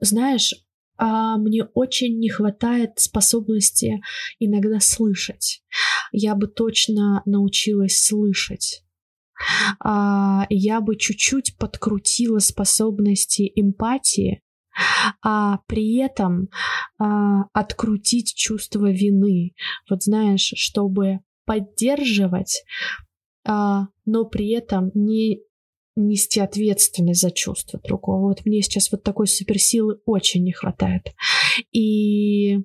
[0.01, 0.55] знаешь,
[0.97, 4.01] а, мне очень не хватает способности
[4.41, 5.63] иногда слышать.
[6.11, 8.87] Я бы точно научилась слышать
[9.81, 14.43] а, я бы чуть-чуть подкрутила способности эмпатии,
[15.23, 16.49] а при этом
[16.99, 19.55] а, открутить чувство вины.
[19.89, 22.65] Вот знаешь, чтобы поддерживать,
[23.47, 25.43] а, но при этом не
[25.97, 28.29] нести ответственность за чувства другого.
[28.29, 31.15] Вот мне сейчас вот такой суперсилы очень не хватает.
[31.73, 32.59] И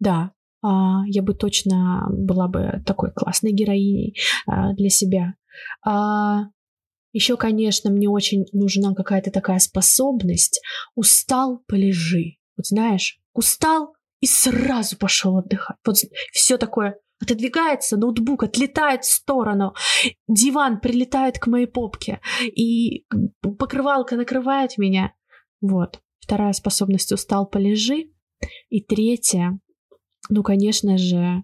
[0.00, 0.32] да,
[0.62, 5.34] а, я бы точно была бы такой классной героиней а, для себя.
[7.12, 10.60] Еще, конечно, мне очень нужна какая-то такая способность.
[10.94, 12.36] Устал, полежи.
[12.56, 15.76] Вот знаешь, устал и сразу пошел отдыхать.
[15.84, 15.96] Вот
[16.32, 19.74] все такое отодвигается, ноутбук отлетает в сторону,
[20.26, 23.06] диван прилетает к моей попке, и
[23.58, 25.12] покрывалка накрывает меня.
[25.60, 26.00] Вот.
[26.20, 28.10] Вторая способность устал, полежи.
[28.70, 29.58] И третья,
[30.30, 31.42] ну, конечно же,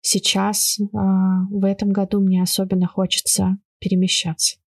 [0.00, 4.60] сейчас, э, в этом году мне особенно хочется перемещаться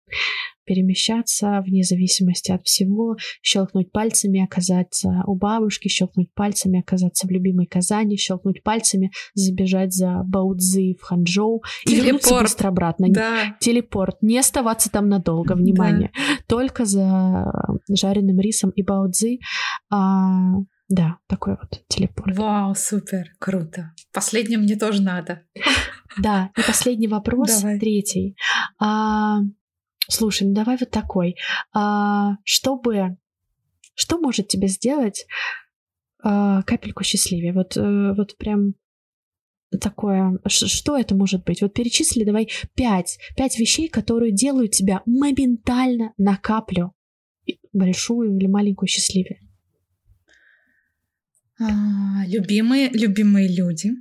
[0.66, 7.66] перемещаться вне зависимости от всего, щелкнуть пальцами, оказаться у бабушки, щелкнуть пальцами, оказаться в любимой
[7.66, 13.08] Казани, щелкнуть пальцами, забежать за Баудзи в Ханчжоу и вернуться быстро обратно.
[13.10, 13.56] Да.
[13.60, 14.22] Телепорт.
[14.22, 16.12] Не оставаться там надолго, внимание.
[16.14, 16.38] Да.
[16.48, 17.52] Только за
[17.90, 19.40] жареным рисом и Баудзи.
[19.92, 20.54] А,
[20.90, 22.38] да, такой вот телепорт.
[22.38, 23.92] Вау, супер, круто.
[24.14, 25.42] Последнее мне тоже надо.
[26.18, 27.80] Да, и последний вопрос, Давай.
[27.80, 28.36] третий.
[28.80, 29.40] А,
[30.10, 31.36] Слушай, ну давай вот такой.
[31.74, 33.18] А, чтобы...
[33.96, 35.26] Что может тебе сделать
[36.22, 37.54] а, капельку счастливее?
[37.54, 38.74] Вот, а, вот прям
[39.80, 41.62] такое, что это может быть?
[41.62, 46.94] Вот перечисли давай пять, пять вещей, которые делают тебя моментально на каплю
[47.72, 49.40] большую или маленькую счастливее.
[51.60, 53.92] А, любимые, любимые люди.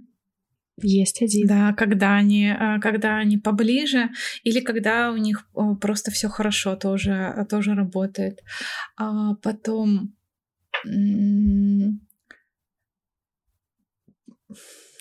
[0.81, 1.47] Есть один.
[1.47, 4.11] Да, когда они, а, когда они поближе,
[4.43, 5.47] или когда у них
[5.81, 8.41] просто все хорошо, тоже, тоже работает.
[8.97, 10.14] А потом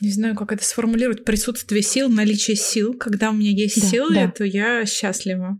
[0.02, 2.96] не знаю, как это сформулировать, присутствие сил, наличие сил.
[2.96, 4.32] Когда у меня есть да, силы, да.
[4.32, 5.60] то я счастлива.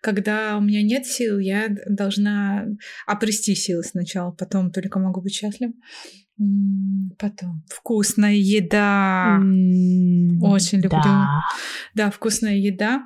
[0.00, 2.66] Когда у меня нет сил, я должна
[3.06, 5.72] обрести силы сначала, потом только могу быть счастлива.
[7.18, 9.36] Потом вкусная еда.
[10.40, 11.00] Очень люблю.
[11.04, 11.42] Да.
[11.94, 13.04] да, вкусная еда.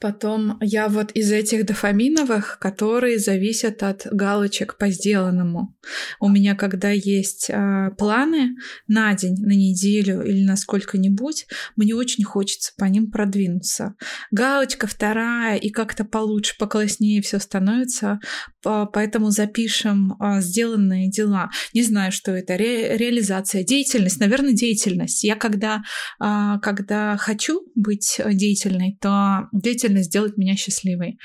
[0.00, 5.76] Потом я вот из этих дофаминовых, которые зависят от галочек по сделанному.
[6.20, 8.56] У меня, когда есть э, планы
[8.88, 13.94] на день, на неделю или на сколько-нибудь, мне очень хочется по ним продвинуться.
[14.32, 18.18] Галочка вторая, и как-то получше, покласснее все становится.
[18.62, 21.50] Поэтому запишем э, сделанные дела.
[21.74, 22.56] Не знаю, что это.
[22.56, 25.22] Ре реализация, деятельность, наверное, деятельность.
[25.22, 25.82] Я когда,
[26.20, 31.18] э, когда хочу быть деятельной, то деятельность действительно сделать меня счастливой.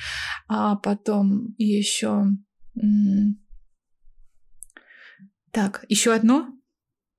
[0.47, 2.26] А потом еще...
[5.52, 6.47] Так, еще одно?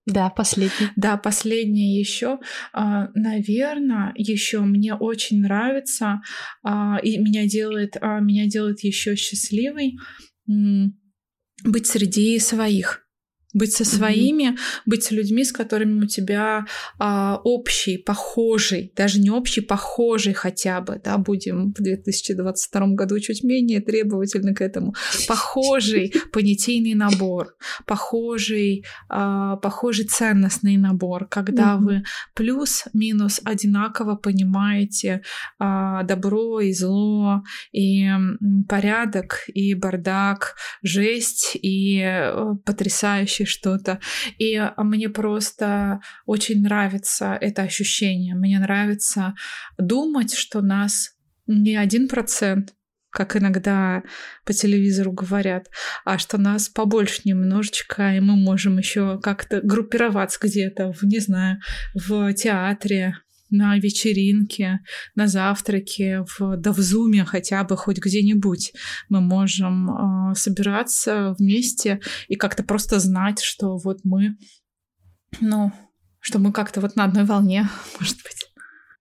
[0.07, 0.91] Да, последнее.
[0.97, 2.39] Да, последнее еще.
[2.73, 6.23] А, наверное, еще мне очень нравится
[6.65, 9.97] а, и меня делает, а, меня делает еще счастливой
[11.65, 13.07] быть среди своих
[13.53, 14.83] быть со своими, mm-hmm.
[14.87, 16.67] быть с людьми, с которыми у тебя
[16.99, 23.45] а, общий, похожий, даже не общий, похожий хотя бы, да, будем в 2022 году чуть
[23.45, 24.95] менее требовательны к этому,
[25.29, 27.55] похожий понятийный набор,
[27.87, 31.81] похожий, а, похожий ценностный набор, когда mm-hmm.
[31.81, 32.03] вы
[32.35, 35.23] плюс-минус одинаково понимаете
[35.59, 37.43] а, добро и зло,
[37.73, 38.09] и
[38.69, 44.01] порядок, и бардак, жесть, и э, потрясающий вообще что-то.
[44.39, 48.35] И а, мне просто очень нравится это ощущение.
[48.35, 49.35] Мне нравится
[49.79, 51.11] думать, что нас
[51.47, 52.75] не один процент,
[53.11, 54.03] как иногда
[54.45, 55.69] по телевизору говорят,
[56.05, 61.59] а что нас побольше немножечко, и мы можем еще как-то группироваться где-то, в, не знаю,
[61.95, 63.17] в театре,
[63.53, 64.81] на вечеринке,
[65.15, 68.73] на завтраке, в, да в зуме хотя бы хоть где-нибудь
[69.09, 74.37] мы можем э, собираться вместе и как-то просто знать, что вот мы,
[75.41, 75.71] ну,
[76.19, 77.69] что мы как-то вот на одной волне,
[78.01, 78.49] может быть.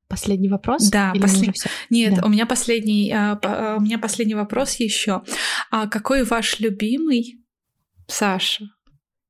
[0.08, 0.90] Последний вопрос?
[0.90, 1.56] Да, послед...
[1.90, 2.26] нет, да.
[2.26, 5.22] у меня последний, а, у меня последний вопрос еще.
[5.70, 7.42] А какой ваш любимый
[8.08, 8.66] Саша?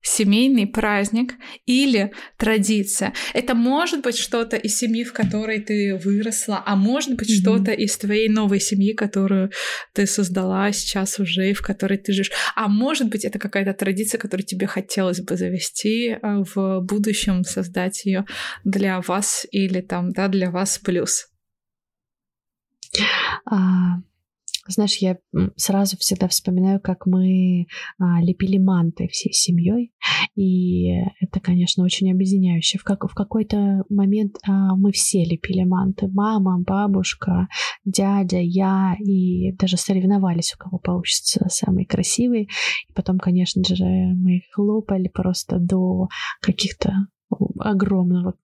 [0.02, 1.36] Семейный праздник
[1.66, 3.14] или традиция.
[3.34, 7.42] Это может быть что-то из семьи, в которой ты выросла, а может быть mm-hmm.
[7.42, 9.52] что-то из твоей новой семьи, которую
[9.94, 12.32] ты создала сейчас уже и в которой ты живешь.
[12.56, 18.06] А может быть это какая-то традиция, которую тебе хотелось бы завести э, в будущем, создать
[18.06, 18.26] ее
[18.64, 21.28] для вас или там, да, для вас плюс.
[23.46, 24.00] А,
[24.72, 25.18] знаешь, я
[25.56, 27.68] сразу всегда вспоминаю, как мы
[28.00, 29.92] а, лепили манты всей семьей,
[30.36, 32.78] и это, конечно, очень объединяюще.
[32.78, 36.08] В, как, в какой-то момент а, мы все лепили манты.
[36.08, 37.48] Мама, бабушка,
[37.86, 42.50] дядя, я, и даже соревновались, у кого получится самый красивый.
[42.90, 46.08] И потом, конечно же, мы хлопали просто до
[46.42, 46.94] каких-то
[47.60, 48.36] огромного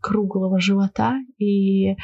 [0.00, 1.96] круглого живота и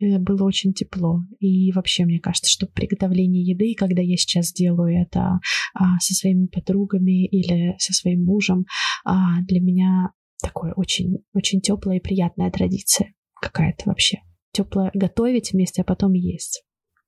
[0.00, 1.22] было очень тепло.
[1.40, 5.40] И вообще, мне кажется, что приготовление еды, когда я сейчас делаю это
[5.74, 8.66] а, со своими подругами или со своим мужем,
[9.04, 10.10] а, для меня
[10.42, 14.18] такое очень, очень теплая и приятная традиция какая-то вообще.
[14.52, 16.62] Теплое готовить вместе, а потом есть.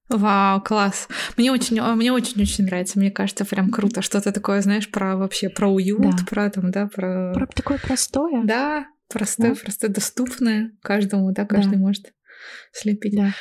[0.08, 1.06] Вау, класс.
[1.36, 2.98] Мне очень, мне очень-очень нравится.
[2.98, 4.00] Мне кажется, прям круто.
[4.00, 6.24] Что-то такое, знаешь, про вообще про уют, да.
[6.28, 7.32] про там, да, про.
[7.34, 8.42] Про такое простое.
[8.44, 9.60] Да, простое, да.
[9.60, 11.78] просто доступное каждому, да, каждый да.
[11.78, 12.12] может
[12.72, 13.16] слепить.
[13.16, 13.34] Да.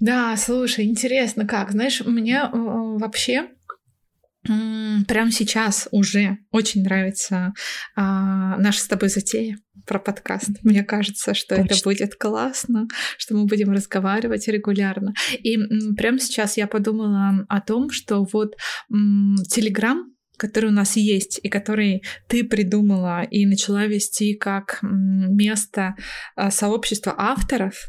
[0.00, 3.48] Да, слушай, интересно, как, знаешь, мне э, вообще
[4.44, 7.52] Прямо сейчас уже очень нравится
[7.96, 10.50] а, наша с тобой затея про подкаст.
[10.62, 11.74] Мне кажется, что Точно.
[11.74, 12.86] это будет классно,
[13.18, 15.12] что мы будем разговаривать регулярно.
[15.42, 15.58] И
[15.96, 18.56] прямо сейчас я подумала о том, что вот
[18.88, 25.96] Телеграм который у нас есть и который ты придумала и начала вести как место
[26.36, 27.88] а, сообщества авторов,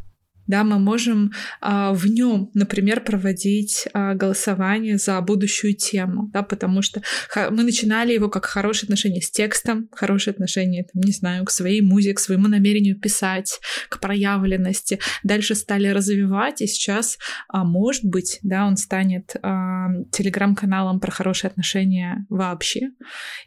[0.49, 1.31] да, мы можем
[1.61, 7.03] а, в нем, например, проводить а, голосование за будущую тему, да, потому что
[7.51, 11.81] мы начинали его как хорошее отношение с текстом, хорошее отношение, там, не знаю, к своей
[11.81, 14.99] музе, к своему намерению писать, к проявленности.
[15.23, 21.49] Дальше стали развивать, и сейчас, а, может быть, да, он станет а, телеграм-каналом про хорошие
[21.49, 22.89] отношения вообще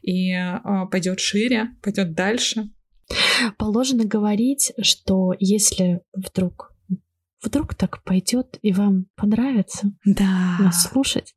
[0.03, 2.71] и а, пойдет шире, пойдет дальше.
[3.59, 6.72] Положено говорить, что если вдруг
[7.43, 10.57] вдруг так пойдет и вам понравится да.
[10.59, 11.35] нас слушать.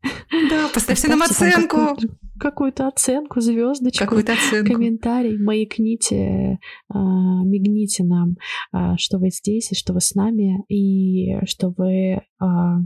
[0.50, 1.98] Да, поставьте нам оценку.
[2.38, 4.74] Какую-то оценку, звездочку, какую-то оценку.
[4.74, 6.98] комментарий, маякните, а,
[7.46, 8.36] мигните нам,
[8.74, 12.80] а, что вы здесь и что вы с нами, и что вы а,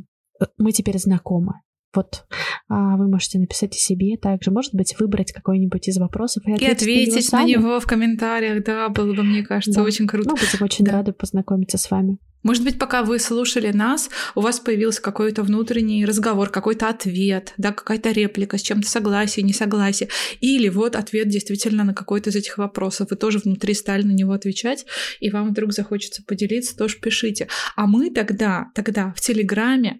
[0.57, 1.53] мы теперь знакомы.
[1.95, 2.25] Вот
[2.67, 6.83] а, вы можете написать о себе также, может быть, выбрать какой-нибудь из вопросов и ответить,
[6.83, 8.63] и ответить на, него на него в комментариях.
[8.63, 9.85] Да, было бы, мне кажется, да.
[9.85, 10.29] очень круто.
[10.29, 10.91] Мы будем очень да.
[10.91, 12.19] рады познакомиться с вами.
[12.41, 17.73] Может быть, пока вы слушали нас, у вас появился какой-то внутренний разговор, какой-то ответ, да,
[17.73, 20.09] какая-то реплика с чем-то согласие, несогласие.
[20.39, 23.09] Или вот ответ действительно на какой-то из этих вопросов.
[23.09, 24.85] Вы тоже внутри стали на него отвечать,
[25.19, 27.49] и вам вдруг захочется поделиться, тоже пишите.
[27.75, 29.99] А мы тогда, тогда в Телеграме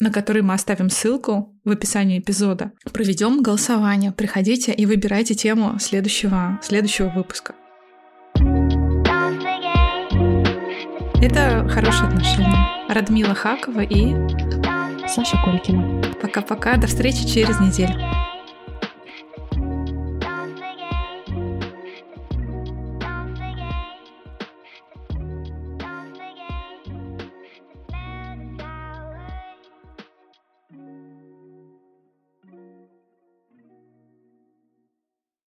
[0.00, 4.12] на который мы оставим ссылку в описании эпизода, проведем голосование.
[4.12, 7.54] Приходите и выбирайте тему следующего, следующего выпуска.
[11.24, 12.68] Это «Хорошие отношения».
[12.86, 14.14] Радмила Хакова и
[15.08, 16.02] Саша Колькина.
[16.20, 16.76] Пока-пока.
[16.76, 17.98] До встречи через неделю.